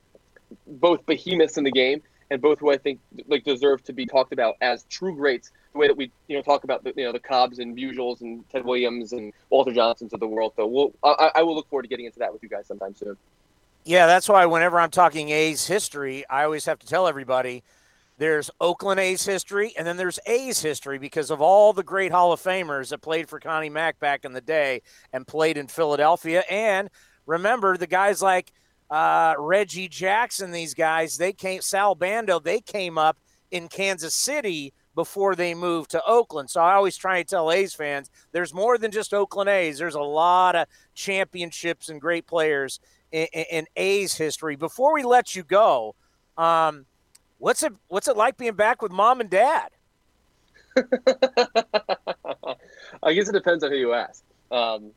[0.68, 2.02] both behemoths in the game
[2.32, 5.80] and both who I think like deserve to be talked about as true greats the
[5.80, 8.48] way that we you know talk about the you know the Cobbs and Bugels and
[8.50, 10.54] Ted Williams and Walter Johnsons of the world.
[10.56, 12.96] So we'll I, I will look forward to getting into that with you guys sometime
[12.96, 13.18] soon.
[13.84, 17.64] Yeah, that's why whenever I'm talking A's history, I always have to tell everybody
[18.18, 22.32] there's Oakland A's history and then there's A's history because of all the great Hall
[22.32, 24.82] of Famers that played for Connie Mack back in the day
[25.14, 26.44] and played in Philadelphia.
[26.50, 26.90] And
[27.26, 28.52] remember the guys like
[28.90, 33.18] uh, Reggie Jackson, these guys, they came, Sal Bando, they came up
[33.52, 36.50] in Kansas City before they moved to Oakland.
[36.50, 39.78] So I always try and tell A's fans there's more than just Oakland A's.
[39.78, 42.80] There's a lot of championships and great players
[43.12, 44.56] in, in A's history.
[44.56, 45.96] Before we let you go,
[46.38, 46.86] um,
[47.40, 49.70] what's it what's it like being back with mom and dad?
[53.04, 54.24] I guess it depends on who you ask.
[54.52, 54.92] Um,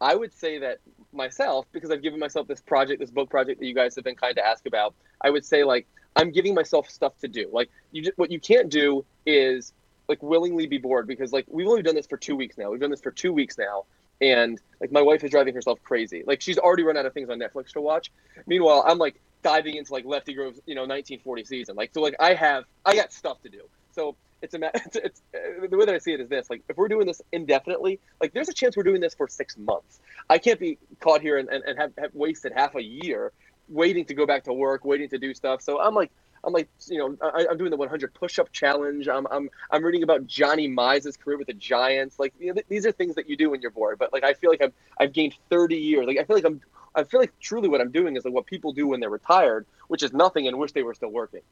[0.00, 0.78] I would say that
[1.16, 4.16] myself, because I've given myself this project, this book project that you guys have been
[4.16, 7.48] kind to ask about, I would say like I'm giving myself stuff to do.
[7.52, 9.72] Like you, just, what you can't do is
[10.08, 12.70] like willingly be bored because like we've only done this for two weeks now.
[12.70, 13.84] We've done this for two weeks now,
[14.20, 16.22] and like my wife is driving herself crazy.
[16.26, 18.10] Like she's already run out of things on Netflix to watch.
[18.46, 21.76] Meanwhile, I'm like diving into like Lefty Grove's you know 1940 season.
[21.76, 23.62] Like so, like I have I got stuff to do.
[23.92, 26.62] So it's a it's, it's uh, the way that I see it is this: like
[26.68, 30.00] if we're doing this indefinitely, like there's a chance we're doing this for six months.
[30.28, 33.32] I can't be caught here and, and, and have, have wasted half a year
[33.68, 35.62] waiting to go back to work, waiting to do stuff.
[35.62, 36.10] So I'm like,
[36.44, 39.08] I'm like, you know, I, am doing the 100 push-up challenge.
[39.08, 42.18] I'm, I'm, I'm reading about Johnny Mize's career with the Giants.
[42.18, 43.98] Like, you know, th- these are things that you do when you're bored.
[43.98, 46.06] But like, I feel like I've, I've gained 30 years.
[46.06, 46.60] Like, I feel like I'm,
[46.94, 49.66] I feel like truly what I'm doing is like what people do when they're retired,
[49.88, 51.42] which is nothing and wish they were still working.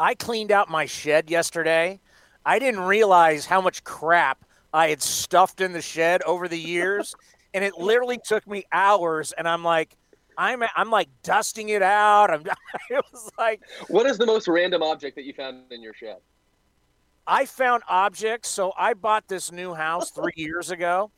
[0.00, 2.00] I cleaned out my shed yesterday.
[2.46, 7.14] I didn't realize how much crap I had stuffed in the shed over the years,
[7.54, 9.32] and it literally took me hours.
[9.32, 9.96] And I'm like,
[10.38, 12.30] I'm I'm like dusting it out.
[12.30, 12.40] I'm
[12.90, 16.16] it was like What is the most random object that you found in your shed?
[17.26, 18.48] I found objects.
[18.48, 21.10] So I bought this new house 3 years ago.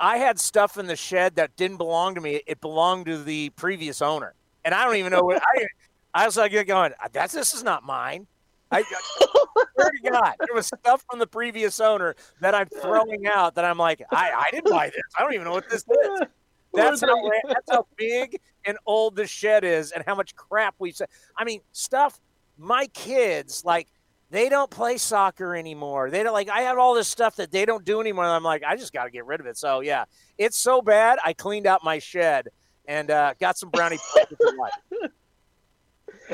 [0.00, 2.42] I had stuff in the shed that didn't belong to me.
[2.46, 4.34] It belonged to the previous owner.
[4.64, 5.66] And I don't even know what I
[6.16, 8.26] I was like going, that's this is not mine.
[8.70, 13.54] I, swear to God, there was stuff from the previous owner that I'm throwing out
[13.54, 15.02] that I'm like, I, I didn't buy this.
[15.16, 16.20] I don't even know what this is.
[16.72, 20.96] That's how that's how big and old the shed is, and how much crap we've
[20.96, 21.08] said.
[21.36, 22.18] I mean, stuff.
[22.58, 23.86] My kids like
[24.30, 26.10] they don't play soccer anymore.
[26.10, 26.48] They don't like.
[26.48, 28.24] I have all this stuff that they don't do anymore.
[28.24, 29.58] I'm like, I just got to get rid of it.
[29.58, 30.04] So yeah,
[30.38, 31.18] it's so bad.
[31.24, 32.48] I cleaned out my shed
[32.86, 33.98] and uh, got some brownie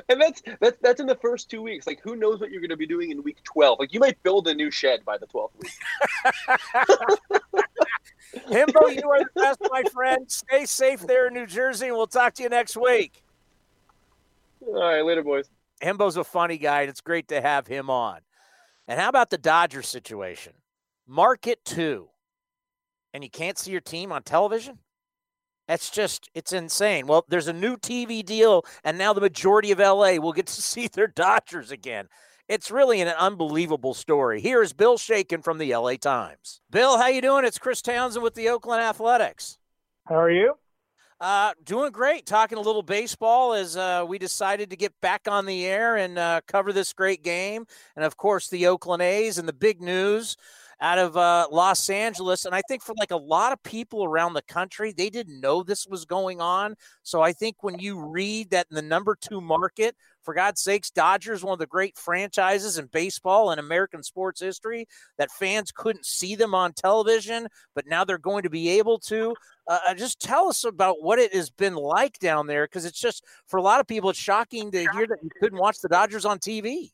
[0.08, 1.86] and that's that's that's in the first two weeks.
[1.86, 3.78] Like, who knows what you're going to be doing in week twelve?
[3.78, 5.72] Like, you might build a new shed by the twelfth week.
[8.48, 10.30] Hembo, you are the best, my friend.
[10.30, 13.22] Stay safe there in New Jersey, and we'll talk to you next week.
[14.66, 15.50] All right, later, boys.
[15.82, 18.20] Hembo's a funny guy, and it's great to have him on.
[18.88, 20.54] And how about the Dodgers situation?
[21.06, 22.08] Market two,
[23.12, 24.78] and you can't see your team on television?
[25.68, 27.06] That's just, it's insane.
[27.06, 30.62] Well, there's a new TV deal, and now the majority of LA will get to
[30.62, 32.08] see their Dodgers again.
[32.48, 34.40] It's really an unbelievable story.
[34.40, 36.60] Here is Bill Shaikin from the LA Times.
[36.70, 37.44] Bill, how you doing?
[37.44, 39.58] It's Chris Townsend with the Oakland Athletics.
[40.06, 40.54] How are you?
[41.20, 42.26] Uh, doing great.
[42.26, 46.18] Talking a little baseball as uh, we decided to get back on the air and
[46.18, 50.36] uh, cover this great game, and of course the Oakland A's and the big news
[50.82, 52.44] out of uh, Los Angeles.
[52.44, 55.62] And I think for like a lot of people around the country, they didn't know
[55.62, 56.74] this was going on.
[57.04, 60.90] So I think when you read that in the number two market, for God's sakes,
[60.90, 64.86] Dodgers, one of the great franchises in baseball and American sports history,
[65.18, 69.34] that fans couldn't see them on television, but now they're going to be able to.
[69.68, 73.00] Uh, uh just tell us about what it has been like down there, because it's
[73.00, 75.88] just for a lot of people, it's shocking to hear that you couldn't watch the
[75.88, 76.90] Dodgers on TV.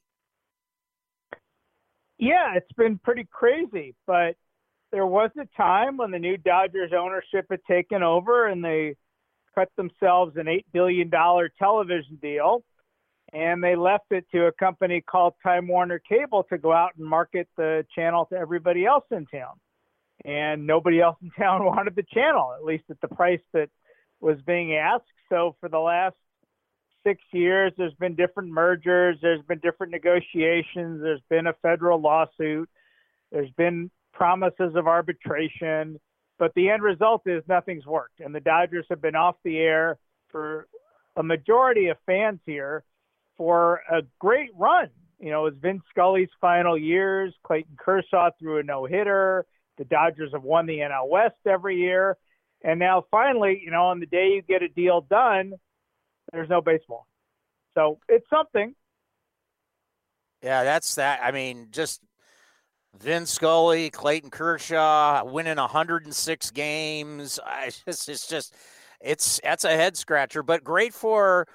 [2.19, 4.37] Yeah, it's been pretty crazy, but
[4.91, 8.97] there was a time when the new Dodgers ownership had taken over and they
[9.55, 11.11] cut themselves an $8 billion
[11.59, 12.63] television deal
[13.33, 17.07] and they left it to a company called Time Warner Cable to go out and
[17.07, 19.55] market the channel to everybody else in town.
[20.25, 23.69] And nobody else in town wanted the channel, at least at the price that
[24.21, 25.05] was being asked.
[25.29, 26.17] So for the last
[27.05, 32.69] six years, there's been different mergers, there's been different negotiations, there's been a federal lawsuit,
[33.33, 35.99] there's been promises of arbitration,
[36.39, 38.21] but the end result is nothing's worked.
[38.21, 39.99] And the Dodgers have been off the air
[40.31, 40.69] for
[41.17, 42.85] a majority of fans here
[43.37, 44.89] for a great run.
[45.19, 47.35] You know, it was Vin Scully's final years.
[47.45, 49.47] Clayton Kershaw threw a no hitter.
[49.79, 52.17] The Dodgers have won the NL West every year.
[52.63, 55.55] And now finally, you know, on the day you get a deal done,
[56.33, 57.07] there's no baseball.
[57.75, 58.75] So it's something.
[60.43, 61.21] Yeah, that's that.
[61.23, 62.01] I mean, just
[62.99, 67.39] Vin Scully, Clayton Kershaw winning 106 games.
[67.47, 68.55] I just, it's just,
[69.01, 71.47] it's that's a head scratcher, but great for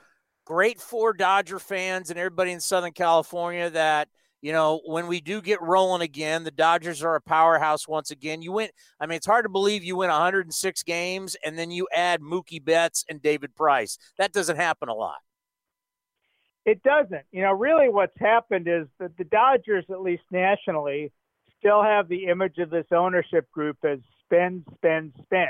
[0.45, 4.09] great for Dodger fans and everybody in Southern California that
[4.43, 8.41] you know when we do get rolling again, the Dodgers are a powerhouse once again.
[8.41, 11.87] You went, I mean, it's hard to believe you win 106 games and then you
[11.91, 13.97] add Mookie Betts and David Price.
[14.17, 15.17] That doesn't happen a lot.
[16.65, 17.23] It doesn't.
[17.31, 21.11] You know, really what's happened is that the Dodgers, at least nationally,
[21.57, 25.49] still have the image of this ownership group as spend, spend, spend.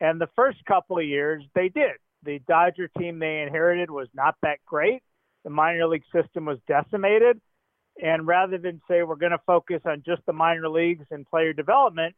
[0.00, 4.34] And the first couple of years, they did the Dodger team they inherited was not
[4.42, 5.02] that great.
[5.44, 7.40] The minor league system was decimated.
[8.02, 11.52] And rather than say we're going to focus on just the minor leagues and player
[11.52, 12.14] development,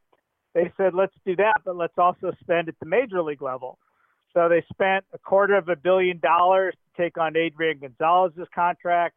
[0.55, 3.79] they said let's do that, but let's also spend at the major league level.
[4.35, 9.15] So they spent a quarter of a billion dollars to take on Adrian Gonzalez's contract.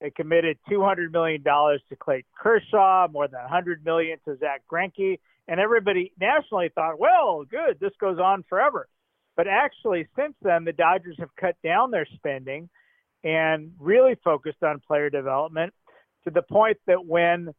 [0.00, 5.60] They committed $200 million to Clayton Kershaw, more than 100 million to Zack Greinke, and
[5.60, 8.88] everybody nationally thought, well, good, this goes on forever.
[9.36, 12.68] But actually, since then, the Dodgers have cut down their spending
[13.22, 15.72] and really focused on player development
[16.24, 17.52] to the point that when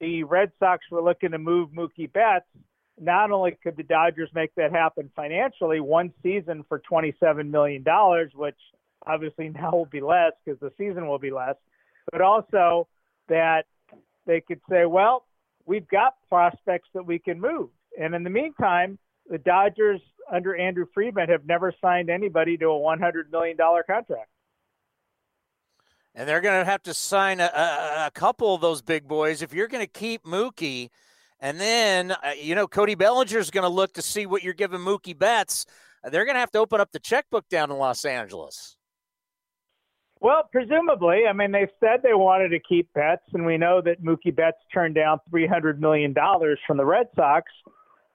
[0.00, 2.46] the Red Sox were looking to move Mookie Betts,
[3.00, 7.84] not only could the Dodgers make that happen financially, one season for $27 million,
[8.34, 8.56] which
[9.06, 11.56] obviously now will be less because the season will be less,
[12.12, 12.86] but also
[13.28, 13.64] that
[14.26, 15.24] they could say, well,
[15.66, 17.70] we've got prospects that we can move.
[17.98, 18.98] And in the meantime,
[19.28, 20.00] the Dodgers
[20.30, 24.28] under Andrew Friedman have never signed anybody to a $100 million contract.
[26.14, 29.42] And they're going to have to sign a, a, a, couple of those big boys
[29.42, 30.90] if you're going to keep Mookie.
[31.38, 34.52] And then, uh, you know, Cody Bellinger is going to look to see what you're
[34.52, 35.66] giving Mookie Betts.
[36.02, 38.76] They're going to have to open up the checkbook down in Los Angeles.
[40.20, 41.22] Well, presumably.
[41.28, 44.58] I mean, they've said they wanted to keep Betts, and we know that Mookie Betts
[44.72, 46.14] turned down $300 million
[46.66, 47.50] from the Red Sox.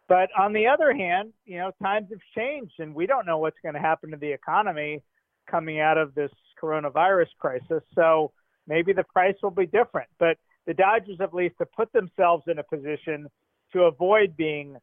[0.08, 3.58] But on the other hand, you know, times have changed and we don't know what's
[3.64, 5.02] going to happen to the economy
[5.50, 6.32] coming out of this
[6.66, 7.84] coronavirus crisis.
[7.93, 8.32] So
[8.68, 10.09] maybe the price will be different.
[10.20, 13.28] But the Dodgers, at least, have put themselves in a position
[13.74, 14.78] to avoid being,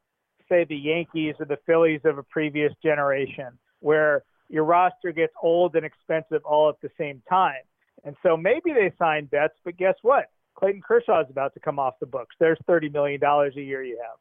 [0.49, 5.75] say, the Yankees or the Phillies of a previous generation, where your roster gets old
[5.77, 7.63] and expensive all at the same time.
[8.05, 10.27] And so maybe they sign Betts, but guess what?
[10.55, 12.37] Clayton Kershaw is about to come off the books.
[12.39, 14.19] There's $30 million a year you have.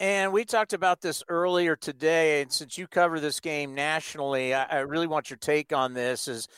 [0.00, 2.42] And we talked about this earlier today.
[2.42, 6.26] And since you cover this game nationally, I, I, really want your take on this.
[6.26, 6.48] Is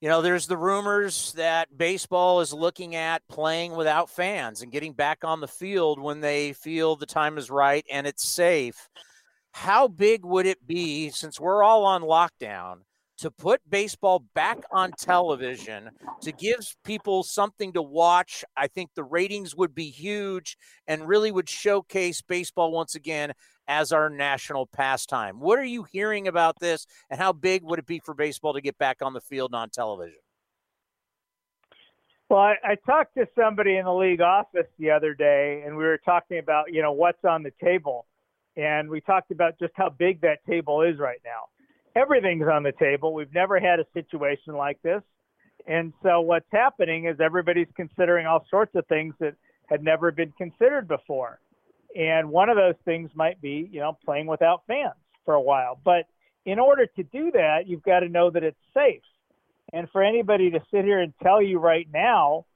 [0.00, 4.92] you know, there's the rumors that baseball is looking at playing without fans and getting
[4.92, 8.88] back on the field when they feel the time is right and it's safe.
[9.52, 12.82] How big would it be since we're all on lockdown
[13.18, 15.90] to put baseball back on television
[16.20, 18.44] to give people something to watch.
[18.56, 20.56] I think the ratings would be huge
[20.86, 23.32] and really would showcase baseball once again
[23.66, 25.40] as our national pastime.
[25.40, 28.60] What are you hearing about this, and how big would it be for baseball to
[28.60, 30.18] get back on the field on television?
[32.30, 35.84] Well, I, I talked to somebody in the league office the other day, and we
[35.84, 38.06] were talking about you know what's on the table,
[38.56, 41.48] and we talked about just how big that table is right now
[41.98, 43.12] everything's on the table.
[43.12, 45.02] We've never had a situation like this.
[45.66, 49.34] And so what's happening is everybody's considering all sorts of things that
[49.66, 51.40] had never been considered before.
[51.94, 54.94] And one of those things might be, you know, playing without fans
[55.24, 55.78] for a while.
[55.84, 56.06] But
[56.46, 59.02] in order to do that, you've got to know that it's safe.
[59.72, 62.46] And for anybody to sit here and tell you right now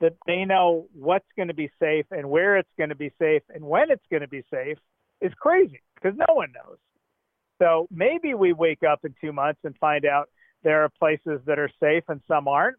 [0.00, 3.42] that they know what's going to be safe and where it's going to be safe
[3.52, 4.78] and when it's going to be safe
[5.20, 6.78] is crazy because no one knows.
[7.60, 10.28] So maybe we wake up in two months and find out
[10.62, 12.76] there are places that are safe and some aren't.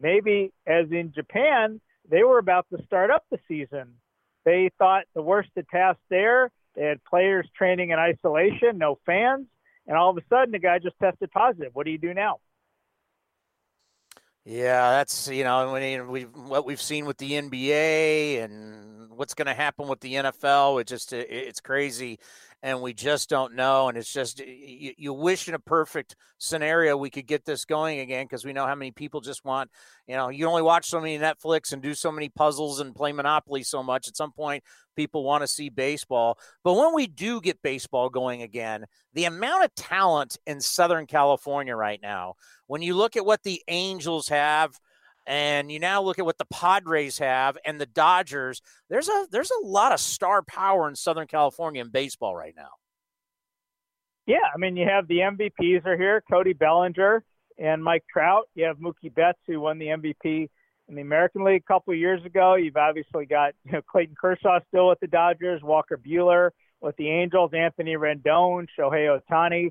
[0.00, 3.94] Maybe, as in Japan, they were about to start up the season.
[4.44, 6.50] They thought the worst had passed there.
[6.74, 9.46] They had players training in isolation, no fans,
[9.86, 11.70] and all of a sudden the guy just tested positive.
[11.74, 12.38] What do you do now?
[14.44, 15.72] Yeah, that's you know
[16.08, 20.80] we what we've seen with the NBA and what's going to happen with the NFL.
[20.80, 22.20] It just it, it's crazy
[22.62, 23.88] and we just don't know.
[23.88, 28.00] And it's just you, you wish in a perfect scenario we could get this going
[28.00, 29.70] again because we know how many people just want.
[30.06, 33.12] You know, you only watch so many Netflix and do so many puzzles and play
[33.12, 34.08] Monopoly so much.
[34.08, 34.64] At some point,
[34.96, 36.38] people want to see baseball.
[36.64, 41.76] But when we do get baseball going again, the amount of talent in Southern California
[41.76, 42.34] right now,
[42.66, 44.78] when you look at what the Angels have
[45.26, 48.62] and you now look at what the Padres have and the Dodgers.
[48.88, 52.70] There's a there's a lot of star power in Southern California in baseball right now.
[54.26, 57.24] Yeah, I mean you have the MVPs are here, Cody Bellinger
[57.58, 58.44] and Mike Trout.
[58.54, 60.48] You have Mookie Betts who won the MVP
[60.88, 62.54] in the American League a couple of years ago.
[62.54, 66.50] You've obviously got you know, Clayton Kershaw still with the Dodgers, Walker Buehler
[66.80, 69.70] with the Angels, Anthony Rendon, Shohei Ohtani.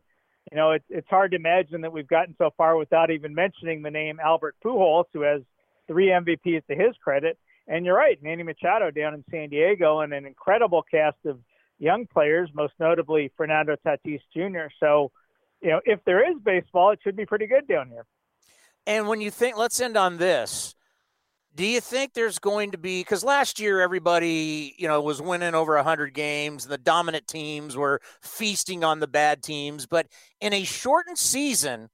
[0.51, 3.81] You know, it's it's hard to imagine that we've gotten so far without even mentioning
[3.81, 5.41] the name Albert Pujols, who has
[5.87, 7.37] three MVPs to his credit.
[7.67, 11.39] And you're right, Manny Machado down in San Diego, and an incredible cast of
[11.79, 14.71] young players, most notably Fernando Tatis Jr.
[14.79, 15.11] So,
[15.61, 18.05] you know, if there is baseball, it should be pretty good down here.
[18.85, 20.74] And when you think, let's end on this.
[21.55, 25.55] Do you think there's going to be because last year everybody you know was winning
[25.55, 30.07] over 100 games and the dominant teams were feasting on the bad teams but
[30.41, 31.89] in a shortened season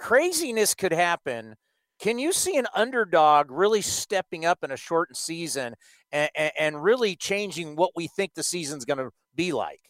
[0.00, 1.54] craziness could happen.
[2.00, 5.74] Can you see an underdog really stepping up in a shortened season
[6.10, 9.80] and, and really changing what we think the season's going to be like?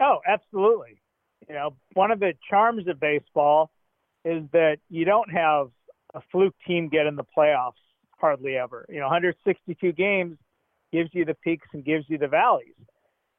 [0.00, 1.02] Oh absolutely.
[1.48, 3.72] You know one of the charms of baseball
[4.24, 5.68] is that you don't have
[6.14, 7.72] a fluke team get in the playoffs
[8.18, 8.86] hardly ever.
[8.88, 10.38] You know, 162 games
[10.92, 12.74] gives you the peaks and gives you the valleys.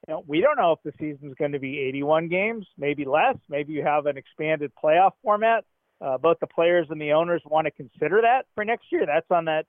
[0.06, 3.36] You know, we don't know if the season's going to be 81 games, maybe less.
[3.48, 5.64] Maybe you have an expanded playoff format.
[6.00, 9.06] Uh, both the players and the owners want to consider that for next year.
[9.06, 9.64] That's on that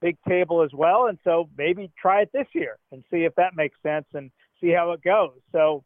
[0.00, 1.06] big table as well.
[1.06, 4.70] And so maybe try it this year and see if that makes sense and see
[4.70, 5.38] how it goes.
[5.50, 5.84] So,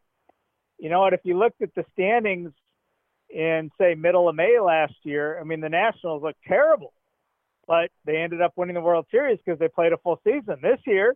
[0.78, 1.14] you know what?
[1.14, 2.52] If you looked at the standings
[3.30, 6.92] in say middle of May last year, I mean the Nationals looked terrible,
[7.66, 10.56] but they ended up winning the World Series because they played a full season.
[10.62, 11.14] This year,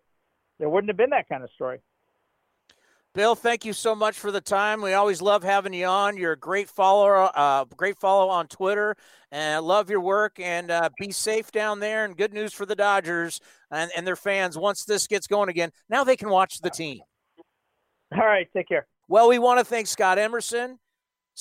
[0.58, 1.80] there wouldn't have been that kind of story.
[3.12, 4.80] Bill, thank you so much for the time.
[4.80, 6.16] We always love having you on.
[6.16, 8.94] You're a great follower, uh, great follow on Twitter,
[9.32, 10.38] and I love your work.
[10.38, 12.04] And uh, be safe down there.
[12.04, 13.40] And good news for the Dodgers
[13.72, 14.56] and, and their fans.
[14.56, 17.00] Once this gets going again, now they can watch the team.
[18.12, 18.86] All right, take care.
[19.08, 20.78] Well, we want to thank Scott Emerson.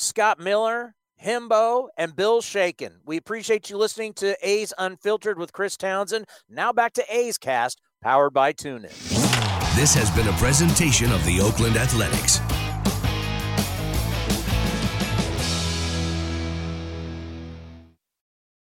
[0.02, 3.00] Scott Miller, Hembo, and Bill Shaikin.
[3.06, 6.26] We appreciate you listening to A's Unfiltered with Chris Townsend.
[6.48, 8.94] Now back to A's Cast, powered by TuneIn.
[9.76, 12.40] This has been a presentation of the Oakland Athletics.